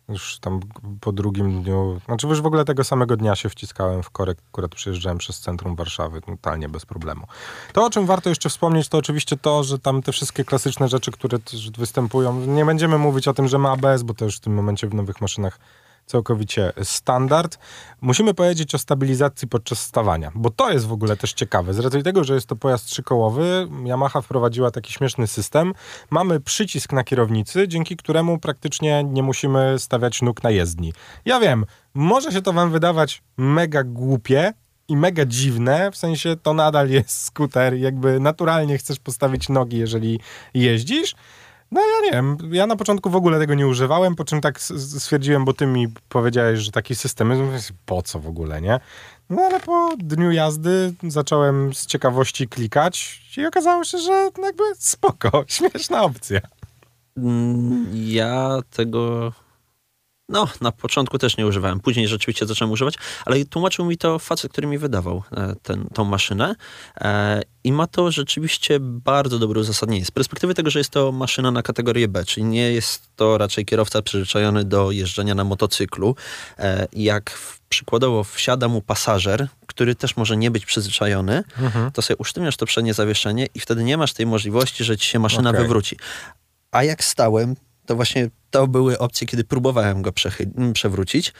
Już 0.08 0.38
tam 0.38 0.60
po 1.00 1.12
drugim 1.12 1.62
dniu, 1.62 2.00
znaczy 2.06 2.26
już 2.26 2.40
w 2.40 2.46
ogóle 2.46 2.64
tego 2.64 2.84
samego 2.84 3.16
dnia 3.16 3.36
się 3.36 3.48
wciskałem 3.48 4.02
w 4.02 4.10
korek, 4.10 4.38
akurat 4.52 4.74
przejeżdżałem 4.74 5.18
przez 5.18 5.40
centrum 5.40 5.76
Warszawy, 5.76 6.20
totalnie 6.20 6.68
bez 6.68 6.86
problemu. 6.86 7.26
To, 7.72 7.84
o 7.84 7.90
czym 7.90 8.06
warto 8.06 8.28
jeszcze 8.28 8.48
wspomnieć, 8.48 8.88
to 8.88 8.98
oczywiście 8.98 9.36
to, 9.36 9.64
że 9.64 9.78
tam 9.78 10.02
te 10.02 10.12
wszystkie 10.12 10.44
klasyczne 10.44 10.88
rzeczy, 10.88 11.10
które 11.10 11.38
też 11.38 11.70
występują, 11.70 12.40
nie 12.46 12.64
będziemy 12.64 12.98
mówić 12.98 13.28
o 13.28 13.34
tym, 13.34 13.48
że 13.48 13.58
ma 13.58 13.70
ABS, 13.72 14.02
bo 14.02 14.14
to 14.14 14.24
już 14.24 14.36
w 14.36 14.40
tym 14.40 14.54
momencie 14.54 14.86
w 14.86 14.94
nowych 14.94 15.20
maszynach 15.20 15.58
całkowicie 16.08 16.72
standard. 16.82 17.58
Musimy 18.00 18.34
powiedzieć 18.34 18.74
o 18.74 18.78
stabilizacji 18.78 19.48
podczas 19.48 19.80
stawania, 19.80 20.32
bo 20.34 20.50
to 20.50 20.72
jest 20.72 20.86
w 20.86 20.92
ogóle 20.92 21.16
też 21.16 21.32
ciekawe. 21.32 21.74
Z 21.74 21.78
racji 21.78 22.02
tego, 22.02 22.24
że 22.24 22.34
jest 22.34 22.46
to 22.46 22.56
pojazd 22.56 22.86
trzykołowy, 22.86 23.68
Yamaha 23.86 24.20
wprowadziła 24.20 24.70
taki 24.70 24.92
śmieszny 24.92 25.26
system. 25.26 25.72
Mamy 26.10 26.40
przycisk 26.40 26.92
na 26.92 27.04
kierownicy, 27.04 27.68
dzięki 27.68 27.96
któremu 27.96 28.38
praktycznie 28.38 29.04
nie 29.04 29.22
musimy 29.22 29.78
stawiać 29.78 30.22
nóg 30.22 30.42
na 30.42 30.50
jezdni. 30.50 30.92
Ja 31.24 31.40
wiem, 31.40 31.64
może 31.94 32.32
się 32.32 32.42
to 32.42 32.52
wam 32.52 32.70
wydawać 32.70 33.22
mega 33.36 33.84
głupie, 33.84 34.52
i 34.88 34.96
mega 34.96 35.24
dziwne, 35.24 35.90
w 35.90 35.96
sensie 35.96 36.36
to 36.42 36.54
nadal 36.54 36.90
jest 36.90 37.24
skuter, 37.24 37.74
jakby 37.74 38.20
naturalnie 38.20 38.78
chcesz 38.78 38.98
postawić 38.98 39.48
nogi, 39.48 39.78
jeżeli 39.78 40.20
jeździsz, 40.54 41.14
no 41.70 41.80
ja 41.80 42.04
nie 42.04 42.12
wiem, 42.12 42.36
ja 42.52 42.66
na 42.66 42.76
początku 42.76 43.10
w 43.10 43.16
ogóle 43.16 43.38
tego 43.38 43.54
nie 43.54 43.66
używałem, 43.66 44.14
po 44.14 44.24
czym 44.24 44.40
tak 44.40 44.60
stwierdziłem, 44.60 45.44
bo 45.44 45.52
ty 45.52 45.66
mi 45.66 45.88
powiedziałeś, 46.08 46.60
że 46.60 46.70
taki 46.70 46.94
system 46.94 47.32
po 47.86 48.02
co 48.02 48.20
w 48.20 48.28
ogóle, 48.28 48.60
nie? 48.60 48.80
No 49.30 49.42
ale 49.42 49.60
po 49.60 49.90
dniu 49.98 50.32
jazdy 50.32 50.94
zacząłem 51.02 51.74
z 51.74 51.86
ciekawości 51.86 52.48
klikać 52.48 53.20
i 53.36 53.46
okazało 53.46 53.84
się, 53.84 53.98
że 53.98 54.30
jakby 54.42 54.64
spoko, 54.78 55.44
śmieszna 55.48 56.02
opcja. 56.02 56.40
Mm, 57.16 57.86
ja 57.92 58.60
tego 58.70 59.32
no, 60.28 60.48
na 60.60 60.72
początku 60.72 61.18
też 61.18 61.36
nie 61.36 61.46
używałem. 61.46 61.80
Później 61.80 62.08
rzeczywiście 62.08 62.46
zacząłem 62.46 62.72
używać, 62.72 62.94
ale 63.24 63.44
tłumaczył 63.44 63.84
mi 63.84 63.98
to 63.98 64.18
facet, 64.18 64.52
który 64.52 64.66
mi 64.66 64.78
wydawał 64.78 65.22
e, 65.32 65.54
ten, 65.62 65.86
tą 65.94 66.04
maszynę 66.04 66.54
e, 67.00 67.42
i 67.64 67.72
ma 67.72 67.86
to 67.86 68.10
rzeczywiście 68.10 68.80
bardzo 68.80 69.38
dobre 69.38 69.60
uzasadnienie. 69.60 70.04
Z 70.04 70.10
perspektywy 70.10 70.54
tego, 70.54 70.70
że 70.70 70.80
jest 70.80 70.90
to 70.90 71.12
maszyna 71.12 71.50
na 71.50 71.62
kategorię 71.62 72.08
B, 72.08 72.24
czyli 72.24 72.46
nie 72.46 72.72
jest 72.72 73.08
to 73.16 73.38
raczej 73.38 73.64
kierowca 73.64 74.02
przyzwyczajony 74.02 74.64
do 74.64 74.90
jeżdżenia 74.90 75.34
na 75.34 75.44
motocyklu. 75.44 76.16
E, 76.58 76.86
jak 76.92 77.38
przykładowo 77.68 78.24
wsiada 78.24 78.68
mu 78.68 78.82
pasażer, 78.82 79.48
który 79.66 79.94
też 79.94 80.16
może 80.16 80.36
nie 80.36 80.50
być 80.50 80.66
przyzwyczajony, 80.66 81.44
mhm. 81.58 81.90
to 81.90 82.02
sobie 82.02 82.16
usztywniasz 82.16 82.56
to 82.56 82.66
przednie 82.66 82.94
zawieszenie 82.94 83.46
i 83.54 83.60
wtedy 83.60 83.84
nie 83.84 83.96
masz 83.96 84.12
tej 84.12 84.26
możliwości, 84.26 84.84
że 84.84 84.96
ci 84.96 85.08
się 85.08 85.18
maszyna 85.18 85.50
okay. 85.50 85.62
wywróci. 85.62 85.96
A 86.70 86.84
jak 86.84 87.04
stałem, 87.04 87.56
to 87.88 87.96
właśnie 87.96 88.30
to 88.50 88.66
były 88.66 88.98
opcje, 88.98 89.26
kiedy 89.26 89.44
próbowałem 89.44 90.02
go 90.02 90.12
przewrócić. 90.72 91.32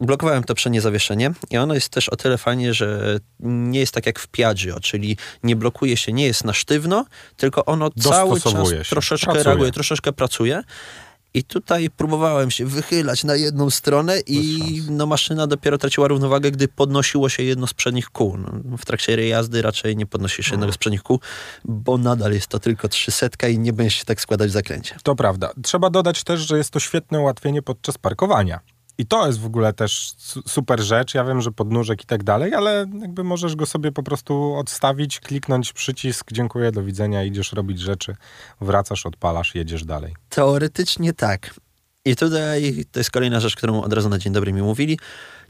Blokowałem 0.00 0.44
to 0.44 0.54
przednie 0.54 0.80
zawieszenie 0.80 1.32
i 1.50 1.58
ono 1.58 1.74
jest 1.74 1.88
też 1.88 2.08
o 2.08 2.16
tyle 2.16 2.38
fajnie, 2.38 2.74
że 2.74 3.18
nie 3.40 3.80
jest 3.80 3.94
tak 3.94 4.06
jak 4.06 4.18
w 4.18 4.28
Piaggio, 4.28 4.80
czyli 4.80 5.16
nie 5.42 5.56
blokuje 5.56 5.96
się, 5.96 6.12
nie 6.12 6.26
jest 6.26 6.44
na 6.44 6.52
sztywno, 6.52 7.04
tylko 7.36 7.64
ono 7.64 7.90
cały 7.90 8.40
czas 8.40 8.70
się. 8.70 8.82
troszeczkę 8.90 9.26
pracuje. 9.26 9.44
reaguje, 9.44 9.72
troszeczkę 9.72 10.12
pracuje. 10.12 10.62
I 11.34 11.44
tutaj 11.44 11.90
próbowałem 11.90 12.50
się 12.50 12.66
wychylać 12.66 13.24
na 13.24 13.36
jedną 13.36 13.70
stronę 13.70 14.20
i 14.26 14.60
no, 14.90 15.06
maszyna 15.06 15.46
dopiero 15.46 15.78
traciła 15.78 16.08
równowagę, 16.08 16.50
gdy 16.50 16.68
podnosiło 16.68 17.28
się 17.28 17.42
jedno 17.42 17.66
z 17.66 17.74
przednich 17.74 18.10
kół. 18.10 18.36
No, 18.36 18.76
w 18.78 18.84
trakcie 18.84 19.28
jazdy 19.28 19.62
raczej 19.62 19.96
nie 19.96 20.06
podnosisz 20.06 20.50
jednego 20.50 20.72
z 20.72 20.78
przednich 20.78 21.02
kół, 21.02 21.20
bo 21.64 21.98
nadal 21.98 22.32
jest 22.32 22.46
to 22.46 22.58
tylko 22.58 22.88
300 22.88 23.48
i 23.48 23.58
nie 23.58 23.72
będziesz 23.72 23.94
się 23.94 24.04
tak 24.04 24.20
składać 24.20 24.50
w 24.50 24.52
zakręcie. 24.52 24.96
To 25.02 25.16
prawda. 25.16 25.50
Trzeba 25.62 25.90
dodać 25.90 26.24
też, 26.24 26.40
że 26.40 26.58
jest 26.58 26.70
to 26.70 26.80
świetne 26.80 27.20
ułatwienie 27.20 27.62
podczas 27.62 27.98
parkowania. 27.98 28.60
I 28.98 29.06
to 29.06 29.26
jest 29.26 29.40
w 29.40 29.46
ogóle 29.46 29.72
też 29.72 30.14
super 30.46 30.80
rzecz. 30.80 31.14
Ja 31.14 31.24
wiem, 31.24 31.40
że 31.40 31.52
podnóżek 31.52 32.02
i 32.02 32.06
tak 32.06 32.24
dalej, 32.24 32.54
ale 32.54 32.86
jakby 33.00 33.24
możesz 33.24 33.56
go 33.56 33.66
sobie 33.66 33.92
po 33.92 34.02
prostu 34.02 34.54
odstawić, 34.54 35.20
kliknąć 35.20 35.72
przycisk, 35.72 36.32
dziękuję, 36.32 36.72
do 36.72 36.82
widzenia, 36.82 37.24
idziesz 37.24 37.52
robić 37.52 37.80
rzeczy, 37.80 38.16
wracasz, 38.60 39.06
odpalasz, 39.06 39.54
jedziesz 39.54 39.84
dalej. 39.84 40.14
Teoretycznie 40.28 41.12
tak. 41.12 41.54
I 42.04 42.16
tutaj 42.16 42.84
to 42.92 43.00
jest 43.00 43.10
kolejna 43.10 43.40
rzecz, 43.40 43.56
którą 43.56 43.82
od 43.82 43.92
razu 43.92 44.08
na 44.08 44.18
dzień 44.18 44.32
dobry 44.32 44.52
mi 44.52 44.62
mówili. 44.62 44.98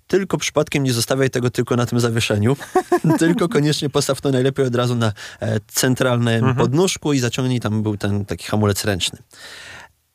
Tylko 0.07 0.39
przypadkiem 0.39 0.83
nie 0.83 0.93
zostawiaj 0.93 1.31
tego 1.31 1.51
tylko 1.51 1.77
na 1.77 1.87
tym 1.87 2.01
zawieszeniu, 2.01 2.57
tylko 3.19 3.49
koniecznie 3.49 3.91
postaw 3.91 4.21
to 4.21 4.31
najlepiej 4.31 4.67
od 4.67 4.75
razu 4.75 4.95
na 4.95 5.13
e, 5.41 5.61
centralnym 5.67 6.35
mhm. 6.35 6.57
podnóżku 6.57 7.13
i 7.13 7.19
zaciągnij, 7.19 7.61
tam 7.61 7.83
był 7.83 7.97
ten 7.97 8.25
taki 8.25 8.47
hamulec 8.47 8.85
ręczny. 8.85 9.19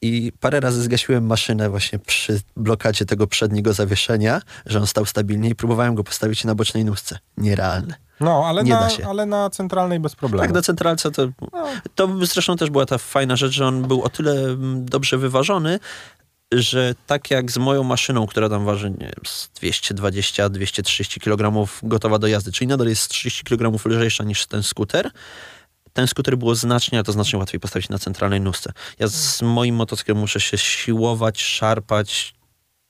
I 0.01 0.31
parę 0.39 0.59
razy 0.59 0.83
zgasiłem 0.83 1.25
maszynę 1.25 1.69
właśnie 1.69 1.99
przy 1.99 2.39
blokadzie 2.57 3.05
tego 3.05 3.27
przedniego 3.27 3.73
zawieszenia, 3.73 4.41
że 4.65 4.79
on 4.79 4.87
stał 4.87 5.05
stabilnie 5.05 5.49
i 5.49 5.55
próbowałem 5.55 5.95
go 5.95 6.03
postawić 6.03 6.43
na 6.43 6.55
bocznej 6.55 6.85
nóżce. 6.85 7.19
Nierealne. 7.37 7.95
No, 8.19 8.43
ale, 8.47 8.63
Nie 8.63 8.71
na, 8.71 8.89
ale 9.07 9.25
na 9.25 9.49
centralnej 9.49 9.99
bez 9.99 10.15
problemu. 10.15 10.43
Tak, 10.43 10.53
na 10.53 10.61
centralce 10.61 11.11
to, 11.11 11.27
no. 11.53 11.67
to 11.95 12.25
zresztą 12.25 12.57
też 12.57 12.69
była 12.69 12.85
ta 12.85 12.97
fajna 12.97 13.35
rzecz, 13.35 13.51
że 13.51 13.67
on 13.67 13.81
był 13.81 14.03
o 14.03 14.09
tyle 14.09 14.31
mm, 14.31 14.85
dobrze 14.85 15.17
wyważony, 15.17 15.79
że 16.53 16.95
tak 17.07 17.31
jak 17.31 17.51
z 17.51 17.57
moją 17.57 17.83
maszyną, 17.83 18.27
która 18.27 18.49
tam 18.49 18.65
waży 18.65 18.89
nie 18.89 19.11
220-230 19.61 21.19
kg 21.19 21.67
gotowa 21.83 22.19
do 22.19 22.27
jazdy, 22.27 22.51
czyli 22.51 22.67
nadal 22.67 22.87
jest 22.87 23.07
30 23.07 23.43
kg 23.43 23.85
lżejsza 23.85 24.23
niż 24.23 24.45
ten 24.45 24.63
skuter, 24.63 25.11
ten 25.99 26.07
skuter 26.07 26.37
było 26.37 26.55
znacznie, 26.55 26.99
a 26.99 27.03
to 27.03 27.11
znacznie 27.11 27.39
łatwiej 27.39 27.59
postawić 27.59 27.89
na 27.89 27.99
centralnej 27.99 28.41
nóżce. 28.41 28.71
Ja 28.99 29.07
z 29.07 29.41
moim 29.41 29.75
motocyklem 29.75 30.17
muszę 30.17 30.39
się 30.39 30.57
siłować, 30.57 31.41
szarpać, 31.41 32.33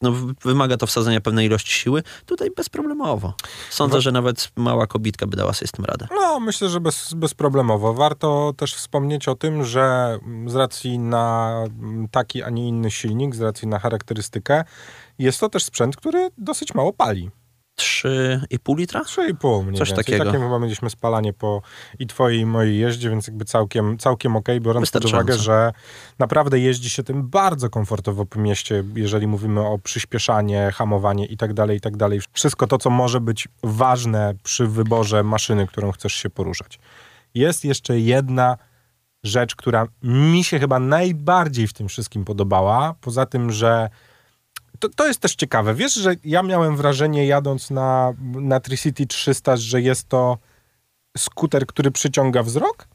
no, 0.02 0.12
wymaga 0.42 0.78
to 0.78 0.88
wsadzenia 0.88 1.22
pewnej 1.22 1.46
ilości 1.46 1.74
siły, 1.74 2.04
tutaj 2.26 2.50
bezproblemowo. 2.52 3.34
Sądzę, 3.70 3.98
no. 3.98 4.02
że 4.02 4.12
nawet 4.12 4.52
mała 4.56 4.88
kobitka 4.88 5.28
by 5.28 5.38
dała 5.38 5.54
sobie 5.54 5.68
z 5.68 5.72
tym 5.72 5.86
radę. 5.86 6.08
No, 6.16 6.40
myślę, 6.40 6.70
że 6.70 6.80
bez, 6.80 7.14
bezproblemowo. 7.14 7.94
Warto 7.94 8.54
też 8.58 8.76
wspomnieć 8.76 9.28
o 9.28 9.36
tym, 9.36 9.64
że 9.64 10.18
z 10.46 10.56
racji 10.56 11.00
na 11.00 11.54
taki, 12.12 12.44
a 12.44 12.50
nie 12.50 12.68
inny 12.68 12.92
silnik, 12.92 13.36
z 13.36 13.42
racji 13.42 13.68
na 13.68 13.80
charakterystykę, 13.80 14.64
jest 15.20 15.40
to 15.40 15.50
też 15.50 15.64
sprzęt, 15.64 15.96
który 15.96 16.30
dosyć 16.38 16.74
mało 16.74 16.94
pali. 16.94 17.30
3,5 17.80 18.78
litra? 18.78 19.02
3,5 19.02 19.64
mniej 19.64 19.78
Coś 19.80 19.90
więcej. 19.90 20.06
takiego. 20.06 20.26
Takie 20.26 20.40
chyba 20.40 20.60
mieliśmy 20.60 20.90
spalanie 20.90 21.34
po 21.34 21.62
i 22.00 22.08
twojej 22.08 22.40
i 22.40 22.46
mojej 22.46 22.80
jeździe, 22.80 23.10
więc 23.10 23.28
jakby 23.28 23.46
całkiem, 23.46 23.98
całkiem 23.98 24.36
okej, 24.36 24.56
okay, 24.56 24.66
biorąc 24.66 24.92
pod 24.92 25.06
uwagę, 25.06 25.38
że 25.38 25.72
naprawdę 26.20 26.60
jeździ 26.60 26.90
się 26.90 27.04
tym 27.04 27.30
bardzo 27.30 27.70
komfortowo 27.70 28.26
po 28.26 28.40
mieście, 28.40 28.84
jeżeli 28.96 29.28
mówimy 29.28 29.68
o 29.68 29.78
przyspieszanie, 29.78 30.72
hamowanie 30.76 31.26
i 31.26 31.38
tak 31.38 31.54
dalej, 31.54 31.78
i 31.78 31.82
tak 31.82 31.98
dalej. 31.98 32.20
Wszystko 32.34 32.68
to, 32.68 32.78
co 32.78 32.90
może 32.90 33.22
być 33.22 33.48
ważne 33.64 34.34
przy 34.44 34.68
wyborze 34.68 35.24
maszyny, 35.24 35.68
którą 35.68 35.92
chcesz 35.92 36.14
się 36.14 36.30
poruszać. 36.30 36.80
Jest 37.34 37.66
jeszcze 37.66 38.00
jedna 38.00 38.58
rzecz, 39.24 39.56
która 39.56 39.88
mi 40.04 40.44
się 40.44 40.60
chyba 40.60 40.80
najbardziej 40.80 41.68
w 41.68 41.74
tym 41.74 41.88
wszystkim 41.88 42.26
podobała, 42.26 42.96
poza 43.02 43.26
tym, 43.26 43.52
że 43.52 43.90
to, 44.80 44.90
to 44.90 45.08
jest 45.08 45.20
też 45.20 45.36
ciekawe. 45.36 45.74
Wiesz, 45.76 45.94
że 45.94 46.16
ja 46.24 46.44
miałem 46.44 46.78
wrażenie 46.78 47.28
jadąc 47.28 47.70
na, 47.70 48.14
na 48.22 48.60
Tricity 48.60 49.08
300, 49.08 49.58
że 49.58 49.82
jest 49.82 50.10
to 50.10 50.38
skuter, 51.18 51.68
który 51.68 51.92
przyciąga 51.92 52.44
wzrok? 52.44 52.88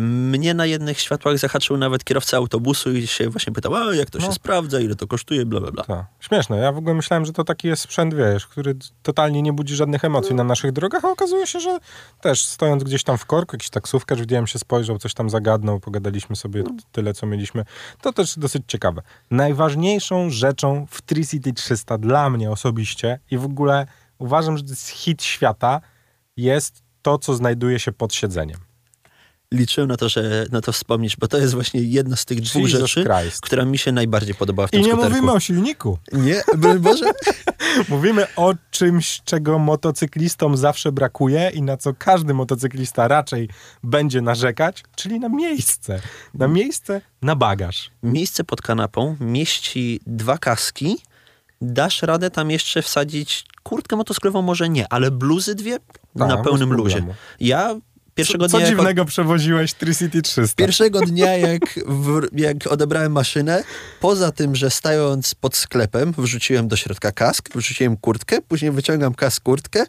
Mnie 0.00 0.54
na 0.54 0.66
jednych 0.66 1.00
światłach 1.00 1.38
zahaczył 1.38 1.76
nawet 1.76 2.04
kierowca 2.04 2.36
autobusu 2.36 2.92
i 2.92 3.06
się 3.06 3.28
właśnie 3.30 3.52
pytał, 3.52 3.74
a 3.74 3.94
jak 3.94 4.10
to 4.10 4.18
no. 4.18 4.26
się 4.26 4.32
sprawdza, 4.32 4.80
ile 4.80 4.94
to 4.94 5.06
kosztuje, 5.06 5.46
bla, 5.46 5.60
bla, 5.60 5.70
bla. 5.70 5.84
Ta. 5.84 6.06
Śmieszne. 6.20 6.56
Ja 6.58 6.72
w 6.72 6.76
ogóle 6.76 6.94
myślałem, 6.94 7.24
że 7.24 7.32
to 7.32 7.44
taki 7.44 7.68
jest 7.68 7.82
sprzęt, 7.82 8.14
wiesz, 8.14 8.46
który 8.46 8.74
totalnie 9.02 9.42
nie 9.42 9.52
budzi 9.52 9.76
żadnych 9.76 10.04
emocji 10.04 10.30
no. 10.30 10.36
na 10.36 10.44
naszych 10.44 10.72
drogach, 10.72 11.04
a 11.04 11.10
okazuje 11.10 11.46
się, 11.46 11.60
że 11.60 11.78
też 12.20 12.44
stojąc 12.44 12.84
gdzieś 12.84 13.04
tam 13.04 13.18
w 13.18 13.26
korku, 13.26 13.56
jakiś 13.56 13.70
taksówkarz 13.70 14.20
widziałem 14.20 14.46
się 14.46 14.58
spojrzał, 14.58 14.98
coś 14.98 15.14
tam 15.14 15.30
zagadnął, 15.30 15.80
pogadaliśmy 15.80 16.36
sobie 16.36 16.62
no. 16.62 16.70
tyle, 16.92 17.14
co 17.14 17.26
mieliśmy. 17.26 17.64
To 18.00 18.12
też 18.12 18.38
dosyć 18.38 18.62
ciekawe. 18.66 19.02
Najważniejszą 19.30 20.30
rzeczą 20.30 20.86
w 20.90 21.02
Tricity 21.02 21.52
300 21.52 21.98
dla 21.98 22.30
mnie 22.30 22.50
osobiście 22.50 23.18
i 23.30 23.38
w 23.38 23.44
ogóle 23.44 23.86
uważam, 24.18 24.56
że 24.58 24.64
to 24.64 24.70
jest 24.70 24.88
hit 24.88 25.22
świata, 25.22 25.80
jest 26.36 26.82
to, 27.02 27.18
co 27.18 27.34
znajduje 27.34 27.78
się 27.78 27.92
pod 27.92 28.14
siedzeniem. 28.14 28.71
Liczyłem 29.52 29.88
na 29.88 29.96
to, 29.96 30.08
że 30.08 30.46
na 30.52 30.60
to 30.60 30.72
wspomnisz, 30.72 31.16
bo 31.16 31.28
to 31.28 31.38
jest 31.38 31.54
właśnie 31.54 31.80
jedna 31.80 32.16
z 32.16 32.24
tych 32.24 32.40
dwóch 32.40 32.62
Jesus 32.62 32.90
rzeczy, 32.90 33.04
Christ. 33.04 33.40
która 33.40 33.64
mi 33.64 33.78
się 33.78 33.92
najbardziej 33.92 34.34
podobała 34.34 34.68
w 34.68 34.70
tym 34.70 34.80
I 34.80 34.84
nie 34.84 34.90
skuterku. 34.90 35.14
mówimy 35.16 35.32
o 35.32 35.40
silniku. 35.40 35.98
Nie, 36.12 36.42
Boże. 36.80 37.04
Mówimy 37.88 38.26
o 38.36 38.54
czymś, 38.70 39.20
czego 39.24 39.58
motocyklistom 39.58 40.56
zawsze 40.56 40.92
brakuje 40.92 41.50
i 41.54 41.62
na 41.62 41.76
co 41.76 41.94
każdy 41.98 42.34
motocyklista 42.34 43.08
raczej 43.08 43.48
będzie 43.84 44.20
narzekać, 44.20 44.82
czyli 44.96 45.20
na 45.20 45.28
miejsce. 45.28 46.00
Na 46.34 46.48
miejsce, 46.48 47.00
na 47.22 47.36
bagaż. 47.36 47.90
Miejsce 48.02 48.44
pod 48.44 48.62
kanapą 48.62 49.16
mieści 49.20 50.00
dwa 50.06 50.38
kaski. 50.38 50.98
Dasz 51.60 52.02
radę 52.02 52.30
tam 52.30 52.50
jeszcze 52.50 52.82
wsadzić 52.82 53.44
kurtkę 53.62 53.96
motocyklową? 53.96 54.42
Może 54.42 54.68
nie, 54.68 54.92
ale 54.92 55.10
bluzy 55.10 55.54
dwie 55.54 55.78
Tak, 55.78 56.28
na 56.28 56.36
bez 56.36 56.44
pełnym 56.44 56.72
luzie. 56.72 57.04
Ja 57.40 57.74
pierwszego 58.14 58.48
Co 58.48 58.56
dnia... 58.56 58.66
jako- 58.66 58.78
dziwnego 58.78 59.04
przewoziłeś 59.04 59.74
Tricity 59.74 60.22
300? 60.22 60.56
Pierwszego 60.56 61.00
dnia, 61.10 61.36
jak, 61.36 61.62
w, 61.86 62.20
jak 62.32 62.66
odebrałem 62.66 63.12
maszynę, 63.12 63.64
poza 64.00 64.32
tym, 64.32 64.56
że 64.56 64.70
stając 64.70 65.34
pod 65.34 65.56
sklepem, 65.56 66.14
wrzuciłem 66.18 66.68
do 66.68 66.76
środka 66.76 67.12
kask, 67.12 67.48
wrzuciłem 67.54 67.96
kurtkę, 67.96 68.42
później 68.42 68.70
wyciągam 68.70 69.14
kask, 69.14 69.42
kurtkę, 69.42 69.84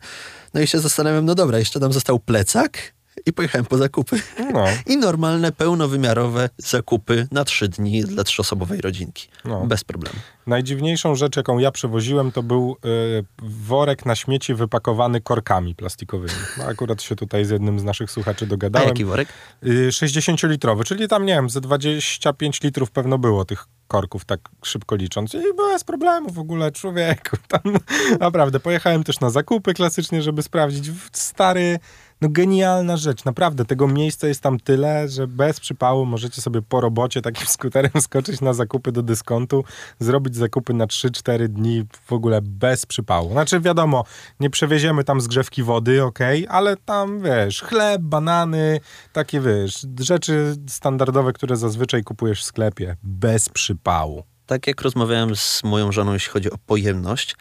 no 0.53 0.62
i 0.62 0.68
się 0.68 0.80
zastanawiam, 0.80 1.25
no 1.25 1.36
dobra, 1.36 1.60
jeszcze 1.60 1.80
tam 1.80 1.94
został 1.94 2.20
plecak 2.20 2.94
i 3.25 3.34
pojechałem 3.34 3.65
po 3.65 3.77
zakupy. 3.77 4.20
No. 4.53 4.65
I 4.93 4.98
normalne, 4.98 5.51
pełnowymiarowe 5.51 6.50
zakupy 6.58 7.27
na 7.32 7.43
trzy 7.46 7.67
dni 7.67 8.03
dla 8.03 8.24
trzyosobowej 8.24 8.82
rodzinki. 8.82 9.27
No. 9.46 9.65
Bez 9.65 9.84
problemu. 9.84 10.20
Najdziwniejszą 10.48 11.15
rzecz, 11.15 11.38
jaką 11.38 11.60
ja 11.60 11.72
przewoziłem, 11.72 12.32
to 12.32 12.43
był 12.43 12.77
y, 12.86 13.25
worek 13.41 14.05
na 14.05 14.15
śmieci 14.15 14.53
wypakowany 14.53 15.22
korkami 15.22 15.75
plastikowymi. 15.75 16.34
No, 16.58 16.63
akurat 16.63 17.01
się 17.01 17.15
tutaj 17.15 17.46
z 17.46 17.50
jednym 17.50 17.79
z 17.79 17.84
naszych 17.84 18.12
słuchaczy 18.12 18.46
A 18.46 18.48
dogadałem. 18.48 18.88
jaki 18.88 19.05
worek? 19.05 19.29
Y, 19.63 19.89
60-litrowy, 19.89 20.84
czyli 20.84 21.08
tam, 21.08 21.25
nie 21.25 21.34
wiem, 21.34 21.50
ze 21.50 21.62
25 21.62 22.62
litrów 22.62 22.91
pewno 22.91 23.17
było 23.17 23.46
tych 23.46 23.67
korków, 23.88 24.25
tak 24.25 24.39
szybko 24.63 24.96
licząc. 24.96 25.34
I 25.34 25.38
bez 25.58 25.84
problemu 25.84 26.29
w 26.29 26.39
ogóle, 26.39 26.72
człowieku. 26.72 27.38
Tam, 27.48 27.62
naprawdę, 28.20 28.60
pojechałem 28.60 29.03
też 29.03 29.20
na 29.20 29.29
zakupy 29.29 29.74
klasycznie, 29.74 30.22
żeby 30.22 30.43
sprawdzić. 30.43 30.91
Stary, 31.12 31.79
no 32.24 32.30
genialna 32.30 32.98
rzecz. 32.98 33.25
Naprawdę, 33.25 33.65
tego 33.65 33.88
miejsca 33.88 34.27
jest 34.27 34.42
tam 34.42 34.60
tyle, 34.60 35.10
że 35.10 35.27
bez 35.27 35.60
przypału 35.60 36.06
możecie 36.06 36.42
sobie 36.42 36.62
po 36.62 36.82
robocie 36.82 37.22
takim 37.22 37.48
skuterem 37.58 38.01
skoczyć 38.01 38.42
na 38.42 38.53
zakupy 38.53 38.92
do 38.92 39.03
dyskontu, 39.03 39.63
zrobić 40.00 40.36
zakupy 40.36 40.74
na 40.74 40.86
3-4 40.86 41.48
dni 41.48 41.86
w 42.06 42.13
ogóle 42.13 42.42
bez 42.42 42.86
przypału. 42.86 43.32
Znaczy, 43.32 43.60
wiadomo, 43.60 44.03
nie 44.39 44.50
przewieziemy 44.50 45.03
tam 45.03 45.22
zgrzewki 45.22 45.63
wody, 45.63 46.03
okej, 46.03 46.48
ale 46.50 46.77
tam, 46.77 47.22
wiesz, 47.22 47.62
chleb, 47.62 48.01
banany, 48.01 48.80
takie, 49.13 49.42
wiesz, 49.42 49.88
rzeczy 50.00 50.56
standardowe, 50.68 51.34
które 51.34 51.58
zazwyczaj 51.58 52.03
kupujesz 52.03 52.42
w 52.42 52.46
sklepie, 52.46 52.96
bez 53.03 53.50
przypału. 53.50 54.24
Tak 54.46 54.68
jak 54.68 54.82
rozmawiałem 54.82 55.36
z 55.36 55.63
moją 55.63 55.92
żoną, 55.92 56.13
jeśli 56.13 56.32
chodzi 56.32 56.51
o 56.51 56.58
pojemność 56.65 57.36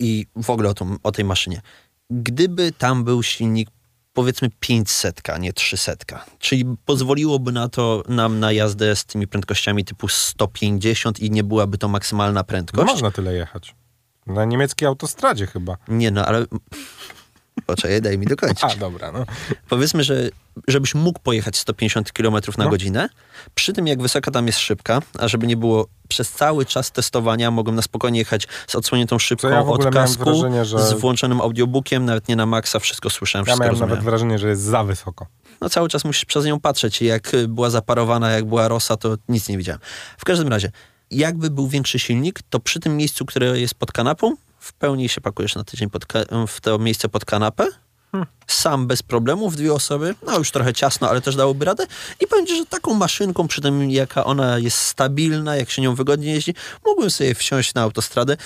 i 0.00 0.26
w 0.36 0.50
ogóle 0.50 0.68
o, 0.68 0.74
tą, 0.74 0.96
o 1.02 1.12
tej 1.12 1.24
maszynie. 1.24 1.60
Gdyby 2.10 2.72
tam 2.72 3.04
był 3.04 3.22
silnik 3.22 3.68
powiedzmy 4.16 4.48
500, 4.60 5.30
a 5.30 5.38
nie 5.38 5.52
300, 5.52 5.94
czyli 6.38 6.64
pozwoliłoby 6.84 7.52
na 7.52 7.68
to 7.68 8.02
nam 8.08 8.40
na 8.40 8.52
jazdę 8.52 8.96
z 8.96 9.04
tymi 9.04 9.26
prędkościami 9.26 9.84
typu 9.84 10.08
150 10.08 11.20
i 11.20 11.30
nie 11.30 11.44
byłaby 11.44 11.78
to 11.78 11.88
maksymalna 11.88 12.40
No 12.40 12.44
prędkość. 12.44 12.86
można 12.92 13.10
tyle 13.10 13.34
jechać. 13.34 13.74
Na 14.26 14.44
niemieckiej 14.44 14.88
autostradzie 14.88 15.46
chyba. 15.46 15.76
Nie 15.88 16.10
no, 16.10 16.26
ale 16.26 16.46
poczekaj, 17.66 18.02
daj 18.02 18.18
mi 18.18 18.26
dokończyć. 18.26 18.64
A, 18.64 18.76
dobra, 18.76 19.12
no. 19.12 19.24
Powiedzmy, 19.68 20.04
że 20.04 20.28
żebyś 20.68 20.94
mógł 20.94 21.20
pojechać 21.20 21.56
150 21.58 22.12
km 22.12 22.34
na 22.58 22.64
No. 22.64 22.70
godzinę, 22.70 23.08
przy 23.54 23.72
tym 23.72 23.86
jak 23.86 24.02
wysoka 24.02 24.30
tam 24.30 24.46
jest 24.46 24.58
szybka, 24.58 25.02
a 25.18 25.28
żeby 25.28 25.46
nie 25.46 25.56
było 25.56 25.86
przez 26.08 26.30
cały 26.30 26.66
czas 26.66 26.92
testowania, 26.92 27.50
mogłem 27.50 27.76
na 27.76 27.82
spokojnie 27.82 28.18
jechać 28.18 28.48
z 28.66 28.74
odsłoniętą 28.74 29.18
szybką 29.18 29.48
ja 29.48 29.60
od 29.60 29.90
kasku, 29.90 30.24
wrażenie, 30.24 30.64
że- 30.64 30.86
z 30.86 30.92
włączonym 30.92 31.40
audiobookiem, 31.40 32.04
nawet 32.04 32.28
nie 32.28 32.36
na 32.36 32.46
maksa, 32.46 32.78
wszystko 32.78 33.10
słyszałem, 33.10 33.42
Ja 33.42 33.44
wszystko 33.46 33.62
miałem 33.64 33.70
rozumiałem. 33.72 33.90
nawet 33.90 34.04
wrażenie, 34.04 34.38
że 34.38 34.48
jest 34.48 34.62
za 34.62 34.84
wysoko. 34.84 35.26
No 35.60 35.68
cały 35.68 35.88
czas 35.88 36.04
musisz 36.04 36.24
przez 36.24 36.44
nią 36.44 36.60
patrzeć. 36.60 37.02
Jak 37.02 37.34
y, 37.34 37.48
była 37.48 37.70
zaparowana, 37.70 38.30
jak 38.30 38.44
była 38.44 38.68
rosa, 38.68 38.96
to 38.96 39.16
nic 39.28 39.48
nie 39.48 39.58
widziałem. 39.58 39.80
W 40.18 40.24
każdym 40.24 40.48
razie, 40.48 40.70
jakby 41.10 41.50
był 41.50 41.68
większy 41.68 41.98
silnik, 41.98 42.40
to 42.50 42.60
przy 42.60 42.80
tym 42.80 42.96
miejscu, 42.96 43.24
które 43.26 43.60
jest 43.60 43.74
pod 43.74 43.92
kanapą, 43.92 44.34
w 44.66 44.72
pełni 44.72 45.08
się 45.08 45.20
pakujesz 45.20 45.54
na 45.54 45.64
tydzień 45.64 45.88
w 46.48 46.60
to 46.60 46.78
miejsce 46.78 47.08
pod 47.08 47.24
kanapę. 47.24 47.66
Sam 48.46 48.86
bez 48.86 49.02
problemu, 49.02 49.50
w 49.50 49.56
dwie 49.56 49.72
osoby, 49.74 50.14
no 50.26 50.38
już 50.38 50.50
trochę 50.50 50.72
ciasno, 50.74 51.08
ale 51.10 51.20
też 51.20 51.36
dałoby 51.36 51.64
radę. 51.64 51.86
I 52.20 52.26
powiem 52.26 52.46
ci, 52.46 52.56
że 52.56 52.66
taką 52.66 52.94
maszynką, 52.94 53.48
przy 53.48 53.60
tym 53.60 53.90
jaka 53.90 54.24
ona 54.24 54.58
jest 54.58 54.78
stabilna, 54.78 55.56
jak 55.56 55.70
się 55.70 55.82
nią 55.82 55.94
wygodnie 55.94 56.32
jeździ, 56.32 56.54
mógłbym 56.86 57.10
sobie 57.10 57.34
wsiąść 57.34 57.74
na 57.74 57.82
autostradę. 57.82 58.36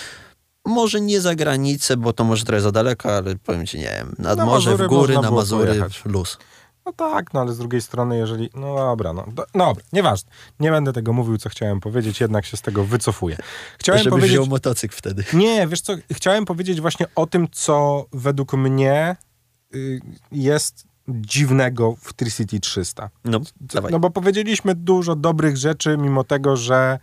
Może 0.65 1.01
nie 1.01 1.21
za 1.21 1.35
granicę, 1.35 1.97
bo 1.97 2.13
to 2.13 2.25
może 2.25 2.45
trochę 2.45 2.61
za 2.61 2.73
daleko, 2.73 3.17
ale 3.17 3.37
powiem 3.37 3.67
ci, 3.67 3.79
nie 3.79 3.85
wiem, 3.99 4.15
nad 4.19 4.39
Na 4.39 4.45
morze, 4.45 4.71
Mazury 4.71 4.89
w 4.89 4.91
góry, 4.91 5.15
na 5.15 5.31
Mazury, 5.31 5.67
pojechać. 5.67 6.03
luz. 6.05 6.39
No 6.91 6.95
tak, 7.11 7.35
no 7.35 7.41
ale 7.41 7.53
z 7.53 7.59
drugiej 7.59 7.81
strony, 7.81 8.19
jeżeli... 8.19 8.51
No 8.55 8.75
dobra, 8.75 9.13
no, 9.13 9.27
do, 9.33 9.47
dobra, 9.55 9.85
nieważne. 9.93 10.31
Nie 10.61 10.71
będę 10.71 10.93
tego 10.93 11.13
mówił, 11.13 11.39
co 11.39 11.49
chciałem 11.49 11.81
powiedzieć, 11.81 12.21
jednak 12.21 12.47
się 12.47 12.57
z 12.57 12.63
tego 12.63 12.85
wycofuję. 12.85 13.37
Chciałem 13.79 13.99
Żeby 13.99 14.11
powiedzieć... 14.11 14.31
wziął 14.31 14.47
motocykl 14.47 14.97
wtedy. 14.97 15.25
Nie, 15.33 15.67
wiesz 15.67 15.81
co, 15.81 15.93
chciałem 16.13 16.45
powiedzieć 16.45 16.81
właśnie 16.81 17.07
o 17.15 17.27
tym, 17.27 17.49
co 17.53 18.07
według 18.13 18.53
mnie 18.53 19.17
y, 19.75 20.01
jest 20.33 20.85
dziwnego 21.09 21.97
w 22.01 22.13
Tricity 22.13 22.61
300. 22.61 23.11
No, 23.25 23.41
dawaj. 23.61 23.93
No 23.93 23.99
bo 23.99 24.11
powiedzieliśmy 24.11 24.75
dużo 24.75 25.17
dobrych 25.17 25.57
rzeczy, 25.57 25.97
mimo 25.99 26.25
tego, 26.25 26.57
że 26.57 26.99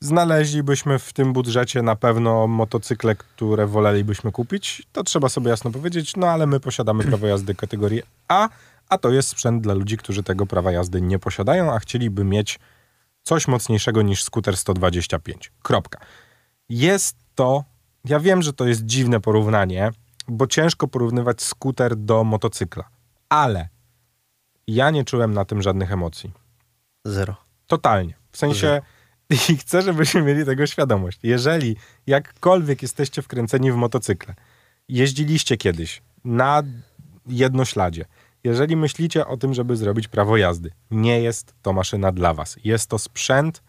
znaleźlibyśmy 0.00 0.98
w 0.98 1.12
tym 1.12 1.32
budżecie 1.32 1.82
na 1.82 1.96
pewno 1.96 2.46
motocykle, 2.46 3.14
które 3.14 3.66
wolelibyśmy 3.66 4.32
kupić. 4.32 4.82
To 4.92 5.04
trzeba 5.04 5.28
sobie 5.28 5.50
jasno 5.50 5.70
powiedzieć, 5.70 6.16
no 6.16 6.26
ale 6.26 6.46
my 6.46 6.60
posiadamy 6.60 7.04
prawo 7.04 7.26
jazdy 7.26 7.54
kategorii 7.54 8.02
A, 8.28 8.48
a 8.88 8.98
to 8.98 9.10
jest 9.10 9.28
sprzęt 9.28 9.62
dla 9.62 9.74
ludzi, 9.74 9.96
którzy 9.96 10.22
tego 10.22 10.46
prawa 10.46 10.72
jazdy 10.72 11.00
nie 11.00 11.18
posiadają, 11.18 11.72
a 11.72 11.78
chcieliby 11.78 12.24
mieć 12.24 12.58
coś 13.22 13.48
mocniejszego 13.48 14.02
niż 14.02 14.22
skuter 14.22 14.56
125. 14.56 15.52
Kropka. 15.62 16.00
Jest 16.68 17.16
to, 17.34 17.64
ja 18.04 18.20
wiem, 18.20 18.42
że 18.42 18.52
to 18.52 18.66
jest 18.66 18.84
dziwne 18.84 19.20
porównanie, 19.20 19.90
bo 20.28 20.46
ciężko 20.46 20.88
porównywać 20.88 21.42
skuter 21.42 21.96
do 21.96 22.24
motocykla, 22.24 22.84
ale 23.28 23.68
ja 24.66 24.90
nie 24.90 25.04
czułem 25.04 25.34
na 25.34 25.44
tym 25.44 25.62
żadnych 25.62 25.92
emocji. 25.92 26.32
Zero. 27.04 27.36
Totalnie. 27.66 28.14
W 28.32 28.36
sensie 28.38 28.82
i 29.50 29.56
chcę, 29.56 29.82
żebyśmy 29.82 30.22
mieli 30.22 30.44
tego 30.44 30.66
świadomość. 30.66 31.18
Jeżeli 31.22 31.76
jakkolwiek 32.06 32.82
jesteście 32.82 33.22
wkręceni 33.22 33.72
w 33.72 33.76
motocykle, 33.76 34.34
jeździliście 34.88 35.56
kiedyś 35.56 36.02
na 36.24 36.62
jednośladzie, 37.26 38.04
jeżeli 38.44 38.76
myślicie 38.76 39.26
o 39.26 39.36
tym, 39.36 39.54
żeby 39.54 39.76
zrobić 39.76 40.08
prawo 40.08 40.36
jazdy, 40.36 40.70
nie 40.90 41.20
jest 41.20 41.54
to 41.62 41.72
maszyna 41.72 42.12
dla 42.12 42.34
was. 42.34 42.56
Jest 42.64 42.90
to 42.90 42.98
sprzęt 42.98 43.62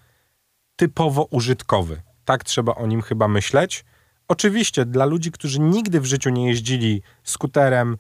typowo 0.76 1.28
użytkowy. 1.32 2.02
Tak 2.26 2.44
trzeba 2.44 2.76
o 2.76 2.88
nim 2.88 3.02
chyba 3.02 3.28
myśleć. 3.28 3.86
Oczywiście 4.28 4.86
dla 4.86 5.06
ludzi, 5.06 5.32
którzy 5.32 5.60
nigdy 5.60 6.02
w 6.02 6.06
życiu 6.06 6.30
nie 6.30 6.48
jeździli 6.48 7.02
skuterem, 7.24 7.98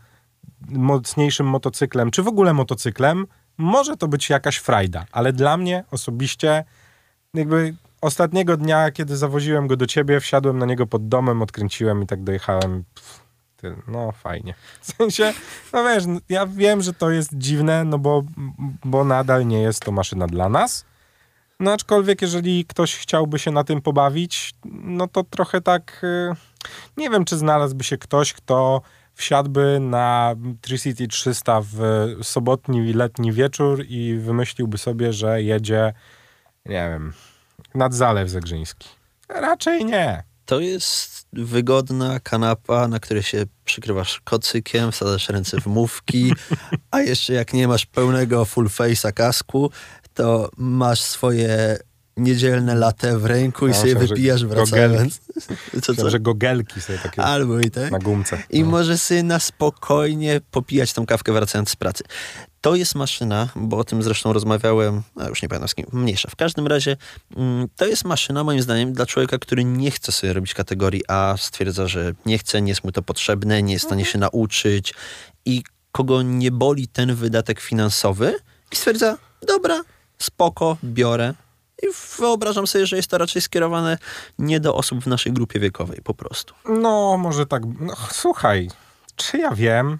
mocniejszym 0.69 1.47
motocyklem, 1.47 2.11
czy 2.11 2.23
w 2.23 2.27
ogóle 2.27 2.53
motocyklem, 2.53 3.27
może 3.57 3.97
to 3.97 4.07
być 4.07 4.29
jakaś 4.29 4.57
frajda, 4.57 5.05
ale 5.11 5.33
dla 5.33 5.57
mnie 5.57 5.83
osobiście, 5.91 6.63
jakby 7.33 7.75
ostatniego 8.01 8.57
dnia, 8.57 8.91
kiedy 8.91 9.17
zawoziłem 9.17 9.67
go 9.67 9.77
do 9.77 9.87
ciebie, 9.87 10.19
wsiadłem 10.19 10.57
na 10.57 10.65
niego 10.65 10.87
pod 10.87 11.07
domem, 11.07 11.41
odkręciłem 11.41 12.03
i 12.03 12.07
tak 12.07 12.23
dojechałem. 12.23 12.83
Pff, 12.95 13.24
ty, 13.57 13.75
no 13.87 14.11
fajnie. 14.11 14.53
W 14.81 14.85
sensie, 14.85 15.33
no 15.73 15.83
wiesz, 15.83 16.03
ja 16.29 16.47
wiem, 16.47 16.81
że 16.81 16.93
to 16.93 17.11
jest 17.11 17.29
dziwne, 17.33 17.83
no 17.83 17.99
bo, 17.99 18.23
bo 18.85 19.03
nadal 19.03 19.47
nie 19.47 19.61
jest 19.61 19.79
to 19.79 19.91
maszyna 19.91 20.27
dla 20.27 20.49
nas. 20.49 20.85
No 21.59 21.73
aczkolwiek, 21.73 22.21
jeżeli 22.21 22.65
ktoś 22.65 22.95
chciałby 22.95 23.39
się 23.39 23.51
na 23.51 23.63
tym 23.63 23.81
pobawić, 23.81 24.53
no 24.65 25.07
to 25.07 25.23
trochę 25.23 25.61
tak. 25.61 26.01
y, 26.03 26.35
Nie 26.97 27.09
wiem, 27.09 27.25
czy 27.25 27.37
znalazłby 27.37 27.83
się 27.83 27.97
ktoś, 27.97 28.33
kto 28.33 28.81
wsiadłby 29.13 29.79
na 29.79 30.35
Tricity 30.61 31.07
300 31.07 31.61
w 31.61 31.79
sobotni 32.21 32.89
i 32.89 32.93
letni 32.93 33.31
wieczór 33.31 33.85
i 33.87 34.17
wymyśliłby 34.17 34.77
sobie, 34.77 35.13
że 35.13 35.43
jedzie, 35.43 35.93
nie 36.65 36.89
wiem, 36.89 37.13
nad 37.75 37.93
Zalew 37.93 38.29
Zegrzyński. 38.29 38.89
Raczej 39.29 39.85
nie. 39.85 40.23
To 40.45 40.59
jest 40.59 41.27
wygodna 41.33 42.19
kanapa, 42.19 42.87
na 42.87 42.99
której 42.99 43.23
się 43.23 43.45
przykrywasz 43.65 44.21
kocykiem, 44.23 44.91
wsadzasz 44.91 45.29
ręce 45.29 45.61
w 45.61 45.65
mówki, 45.65 46.33
a 46.91 47.01
jeszcze 47.01 47.33
jak 47.33 47.53
nie 47.53 47.67
masz 47.67 47.85
pełnego 47.85 48.45
full 48.45 48.67
face'a 48.67 49.13
kasku, 49.13 49.71
to 50.13 50.49
masz 50.57 51.01
swoje 51.01 51.77
niedzielne 52.17 52.75
latte 52.75 53.17
w 53.17 53.25
ręku 53.25 53.67
i 53.67 53.69
Ja 53.69 53.75
sobie 53.75 53.87
myślałem, 53.93 54.07
wypijasz 54.07 54.45
gogelki. 54.45 54.71
wracając. 54.71 55.21
Co, 55.83 55.95
co? 55.95 56.09
Że 56.09 56.19
gogelki 56.19 56.81
sobie 56.81 56.99
takie 56.99 57.21
Albo 57.23 57.59
i 57.59 57.71
tak. 57.71 57.91
na 57.91 57.99
gumce. 57.99 58.43
I 58.49 58.63
No. 58.63 58.69
może 58.69 58.97
sobie 58.97 59.23
na 59.23 59.39
spokojnie 59.39 60.41
popijać 60.51 60.93
tą 60.93 61.05
kawkę 61.05 61.33
wracając 61.33 61.69
z 61.69 61.75
pracy. 61.75 62.03
To 62.61 62.75
jest 62.75 62.95
maszyna, 62.95 63.49
bo 63.55 63.77
o 63.77 63.83
tym 63.83 64.03
zresztą 64.03 64.33
rozmawiałem, 64.33 65.01
no 65.15 65.29
już 65.29 65.41
nie 65.41 65.49
pamiętam 65.49 65.67
z 65.69 65.75
kim, 65.75 65.85
mniejsza. 65.91 66.29
W 66.29 66.35
każdym 66.35 66.67
razie 66.67 66.97
mm, 67.37 67.67
to 67.75 67.85
jest 67.85 68.05
maszyna 68.05 68.43
moim 68.43 68.61
zdaniem 68.61 68.93
dla 68.93 69.05
człowieka, 69.05 69.37
który 69.39 69.63
nie 69.63 69.91
chce 69.91 70.11
sobie 70.11 70.33
robić 70.33 70.53
kategorii 70.53 71.01
A, 71.07 71.35
stwierdza, 71.39 71.87
że 71.87 72.13
nie 72.25 72.37
chce, 72.37 72.61
nie 72.61 72.71
jest 72.71 72.83
mu 72.83 72.91
to 72.91 73.01
potrzebne, 73.01 73.63
nie 73.63 73.73
jest 73.73 73.85
w 73.85 73.87
stanie 73.87 74.05
się 74.05 74.17
nauczyć 74.19 74.93
i 75.45 75.63
kogo 75.91 76.21
nie 76.21 76.51
boli 76.51 76.87
ten 76.87 77.15
wydatek 77.15 77.59
finansowy 77.59 78.35
i 78.71 78.75
stwierdza, 78.75 79.17
dobra, 79.47 79.81
spoko, 80.19 80.77
biorę. 80.83 81.33
I 81.83 81.87
wyobrażam 82.19 82.67
sobie, 82.67 82.85
że 82.85 82.95
jest 82.95 83.09
to 83.09 83.17
raczej 83.17 83.41
skierowane 83.41 83.97
nie 84.39 84.59
do 84.59 84.75
osób 84.75 85.03
w 85.03 85.07
naszej 85.07 85.33
grupie 85.33 85.59
wiekowej 85.59 85.99
po 86.03 86.13
prostu. 86.13 86.53
No, 86.69 87.17
może 87.17 87.45
tak. 87.45 87.63
No, 87.79 87.93
słuchaj, 88.11 88.69
czy 89.15 89.37
ja 89.37 89.51
wiem? 89.51 89.99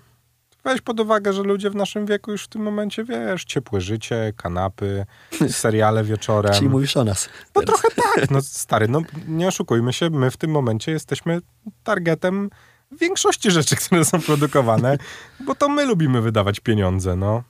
Weź 0.64 0.82
pod 0.82 1.00
uwagę, 1.00 1.34
że 1.34 1.44
ludzie 1.44 1.70
w 1.70 1.76
naszym 1.76 2.06
wieku 2.06 2.32
już 2.32 2.44
w 2.44 2.48
tym 2.48 2.62
momencie, 2.62 3.04
wiesz, 3.04 3.46
ciepłe 3.46 3.82
życie, 3.82 4.34
kanapy, 4.38 5.06
seriale 5.50 6.04
wieczorem. 6.04 6.54
Czyli 6.54 6.70
mówisz 6.70 6.98
o 6.98 7.04
nas. 7.04 7.30
No 7.56 7.62
teraz. 7.62 7.82
trochę 7.82 7.96
tak, 7.96 8.32
no 8.32 8.42
stary, 8.42 8.88
no 8.88 9.02
nie 9.28 9.48
oszukujmy 9.48 9.94
się, 9.94 10.10
my 10.10 10.32
w 10.32 10.38
tym 10.38 10.52
momencie 10.52 10.92
jesteśmy 10.92 11.42
targetem 11.84 12.50
większości 12.92 13.52
rzeczy, 13.52 13.76
które 13.76 14.06
są 14.06 14.22
produkowane, 14.22 14.98
bo 15.40 15.56
to 15.56 15.70
my 15.70 15.86
lubimy 15.86 16.22
wydawać 16.22 16.60
pieniądze, 16.60 17.16
no. 17.16 17.44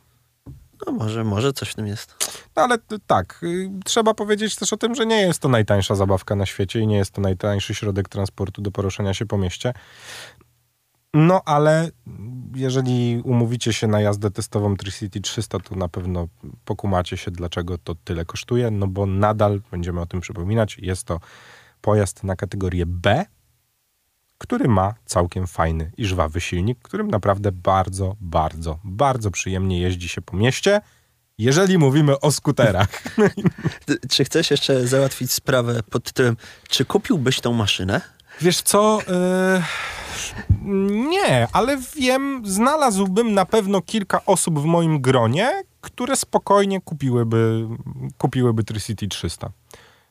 No 0.85 0.91
może, 0.91 1.23
może 1.23 1.53
coś 1.53 1.69
w 1.69 1.75
tym 1.75 1.87
jest. 1.87 2.15
No 2.55 2.63
ale 2.63 2.77
tak, 3.07 3.39
y, 3.43 3.69
trzeba 3.85 4.13
powiedzieć 4.13 4.55
też 4.55 4.73
o 4.73 4.77
tym, 4.77 4.95
że 4.95 5.05
nie 5.05 5.21
jest 5.21 5.39
to 5.39 5.49
najtańsza 5.49 5.95
zabawka 5.95 6.35
na 6.35 6.45
świecie 6.45 6.79
i 6.79 6.87
nie 6.87 6.97
jest 6.97 7.11
to 7.11 7.21
najtańszy 7.21 7.75
środek 7.75 8.09
transportu 8.09 8.61
do 8.61 8.71
poruszania 8.71 9.13
się 9.13 9.25
po 9.25 9.37
mieście. 9.37 9.73
No 11.13 11.41
ale 11.45 11.89
jeżeli 12.55 13.21
umówicie 13.23 13.73
się 13.73 13.87
na 13.87 14.01
jazdę 14.01 14.31
testową 14.31 14.77
Tricity 14.77 15.21
300, 15.21 15.59
to 15.59 15.75
na 15.75 15.89
pewno 15.89 16.27
pokumacie 16.65 17.17
się, 17.17 17.31
dlaczego 17.31 17.77
to 17.77 17.95
tyle 18.03 18.25
kosztuje, 18.25 18.71
no 18.71 18.87
bo 18.87 19.05
nadal, 19.05 19.61
będziemy 19.71 20.01
o 20.01 20.05
tym 20.05 20.21
przypominać, 20.21 20.77
jest 20.77 21.03
to 21.03 21.19
pojazd 21.81 22.23
na 22.23 22.35
kategorię 22.35 22.85
B, 22.85 23.25
który 24.37 24.67
ma 24.67 24.93
całkiem 25.05 25.47
fajny 25.47 25.91
i 25.97 26.05
żwawy 26.05 26.41
silnik, 26.41 26.79
którym 26.81 27.07
naprawdę 27.07 27.51
bardzo, 27.51 28.15
bardzo, 28.21 28.79
bardzo 28.83 29.31
przyjemnie 29.31 29.81
jeździ 29.81 30.09
się 30.09 30.21
po 30.21 30.37
mieście, 30.37 30.81
jeżeli 31.37 31.77
mówimy 31.77 32.19
o 32.19 32.31
skuterach. 32.31 33.03
Czy 34.11 34.25
chcesz 34.25 34.51
jeszcze 34.51 34.87
załatwić 34.87 35.31
sprawę 35.31 35.83
pod 35.83 36.03
tytułem, 36.03 36.37
czy 36.69 36.85
kupiłbyś 36.85 37.41
tą 37.41 37.53
maszynę? 37.53 38.01
Wiesz 38.41 38.61
co? 38.61 38.99
e, 39.07 39.63
nie, 41.09 41.47
ale 41.51 41.77
wiem, 41.95 42.41
znalazłbym 42.45 43.33
na 43.33 43.45
pewno 43.45 43.81
kilka 43.81 44.25
osób 44.25 44.59
w 44.59 44.65
moim 44.65 45.01
gronie, 45.01 45.63
które 45.81 46.15
spokojnie 46.15 46.81
kupiłyby, 46.81 47.67
kupiłyby 48.17 48.63
Tricity 48.63 49.07
300. 49.07 49.51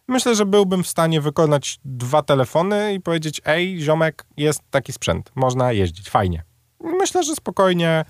Myślę, 0.08 0.34
że 0.34 0.46
byłbym 0.46 0.82
w 0.82 0.88
stanie 0.88 1.20
wykonać 1.20 1.78
dwa 1.84 2.22
telefony 2.22 2.94
i 2.94 3.00
powiedzieć: 3.00 3.40
Ej, 3.44 3.80
ziomek, 3.80 4.26
jest 4.36 4.62
taki 4.70 4.92
sprzęt, 4.92 5.30
można 5.34 5.72
jeździć, 5.72 6.10
fajnie. 6.10 6.44
Myślę, 6.80 7.22
że 7.22 7.34
spokojnie 7.34 8.04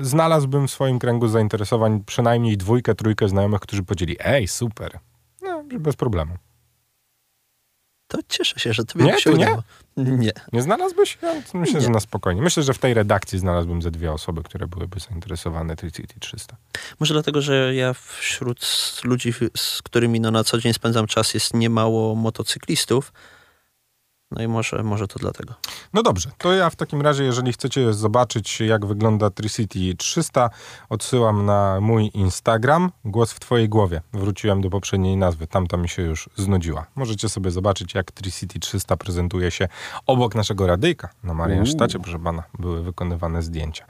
znalazłbym 0.00 0.68
w 0.68 0.70
swoim 0.70 0.98
kręgu 0.98 1.28
zainteresowań 1.28 2.04
przynajmniej 2.06 2.56
dwójkę, 2.56 2.94
trójkę 2.94 3.28
znajomych, 3.28 3.60
którzy 3.60 3.82
powiedzieli: 3.82 4.16
Ej, 4.20 4.48
super. 4.48 4.98
No, 5.42 5.64
bez 5.64 5.96
problemu. 5.96 6.34
To 8.06 8.18
cieszę 8.28 8.60
się, 8.60 8.72
że 8.72 8.84
tobie 8.84 9.04
Nie, 9.04 9.20
się 9.20 9.32
udało. 9.32 9.62
Nie. 9.96 10.32
Nie 10.52 10.62
znalazłbyś? 10.62 11.18
Ja 11.22 11.34
myślę, 11.54 11.80
że 11.80 11.86
Nie. 11.86 11.92
na 11.92 12.00
spokojnie. 12.00 12.42
Myślę, 12.42 12.62
że 12.62 12.74
w 12.74 12.78
tej 12.78 12.94
redakcji 12.94 13.38
znalazłbym 13.38 13.82
ze 13.82 13.90
dwie 13.90 14.12
osoby, 14.12 14.42
które 14.42 14.66
byłyby 14.66 15.00
zainteresowane 15.00 15.76
Tricity 15.76 16.20
300. 16.20 16.56
Może 17.00 17.14
dlatego, 17.14 17.42
że 17.42 17.74
ja 17.74 17.94
wśród 17.94 18.60
ludzi, 19.04 19.32
z 19.56 19.82
którymi 19.82 20.20
no 20.20 20.30
na 20.30 20.44
co 20.44 20.58
dzień 20.58 20.74
spędzam 20.74 21.06
czas, 21.06 21.34
jest 21.34 21.54
niemało 21.54 22.14
motocyklistów. 22.14 23.12
No 24.34 24.42
i 24.42 24.48
może, 24.48 24.82
może 24.82 25.08
to 25.08 25.18
dlatego. 25.18 25.54
No 25.92 26.02
dobrze, 26.02 26.30
to 26.38 26.52
ja 26.52 26.70
w 26.70 26.76
takim 26.76 27.02
razie, 27.02 27.24
jeżeli 27.24 27.52
chcecie 27.52 27.92
zobaczyć, 27.92 28.60
jak 28.60 28.86
wygląda 28.86 29.30
Tricity 29.30 29.94
300, 29.96 30.50
odsyłam 30.88 31.46
na 31.46 31.80
mój 31.80 32.10
Instagram. 32.14 32.92
Głos 33.04 33.32
w 33.32 33.40
twojej 33.40 33.68
głowie. 33.68 34.00
Wróciłem 34.12 34.60
do 34.60 34.70
poprzedniej 34.70 35.16
nazwy, 35.16 35.46
tamta 35.46 35.76
mi 35.76 35.88
się 35.88 36.02
już 36.02 36.28
znudziła. 36.36 36.86
Możecie 36.94 37.28
sobie 37.28 37.50
zobaczyć, 37.50 37.94
jak 37.94 38.12
Tricity 38.12 38.60
300 38.60 38.96
prezentuje 38.96 39.50
się 39.50 39.68
obok 40.06 40.34
naszego 40.34 40.66
radyjka. 40.66 41.08
Na 41.24 41.34
Mariensztacie, 41.34 41.98
proszę 41.98 42.18
pana, 42.18 42.42
były 42.58 42.82
wykonywane 42.82 43.42
zdjęcia. 43.42 43.84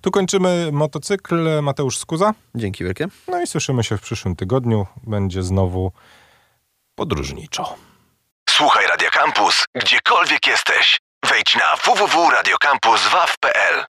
Tu 0.00 0.10
kończymy 0.10 0.68
motocykl. 0.72 1.62
Mateusz 1.62 1.98
Skuza. 1.98 2.34
Dzięki 2.54 2.84
wielkie. 2.84 3.06
No 3.28 3.42
i 3.42 3.46
słyszymy 3.46 3.84
się 3.84 3.96
w 3.96 4.00
przyszłym 4.00 4.36
tygodniu. 4.36 4.86
Będzie 5.06 5.42
znowu 5.42 5.92
podróżniczo. 6.94 7.85
Słuchaj 8.56 8.86
Radio 8.86 9.10
Campus, 9.10 9.64
gdziekolwiek 9.74 10.46
jesteś. 10.46 11.00
Wejdź 11.24 11.56
na 11.56 11.76
www.radiocampus.waw.pl 11.76 13.86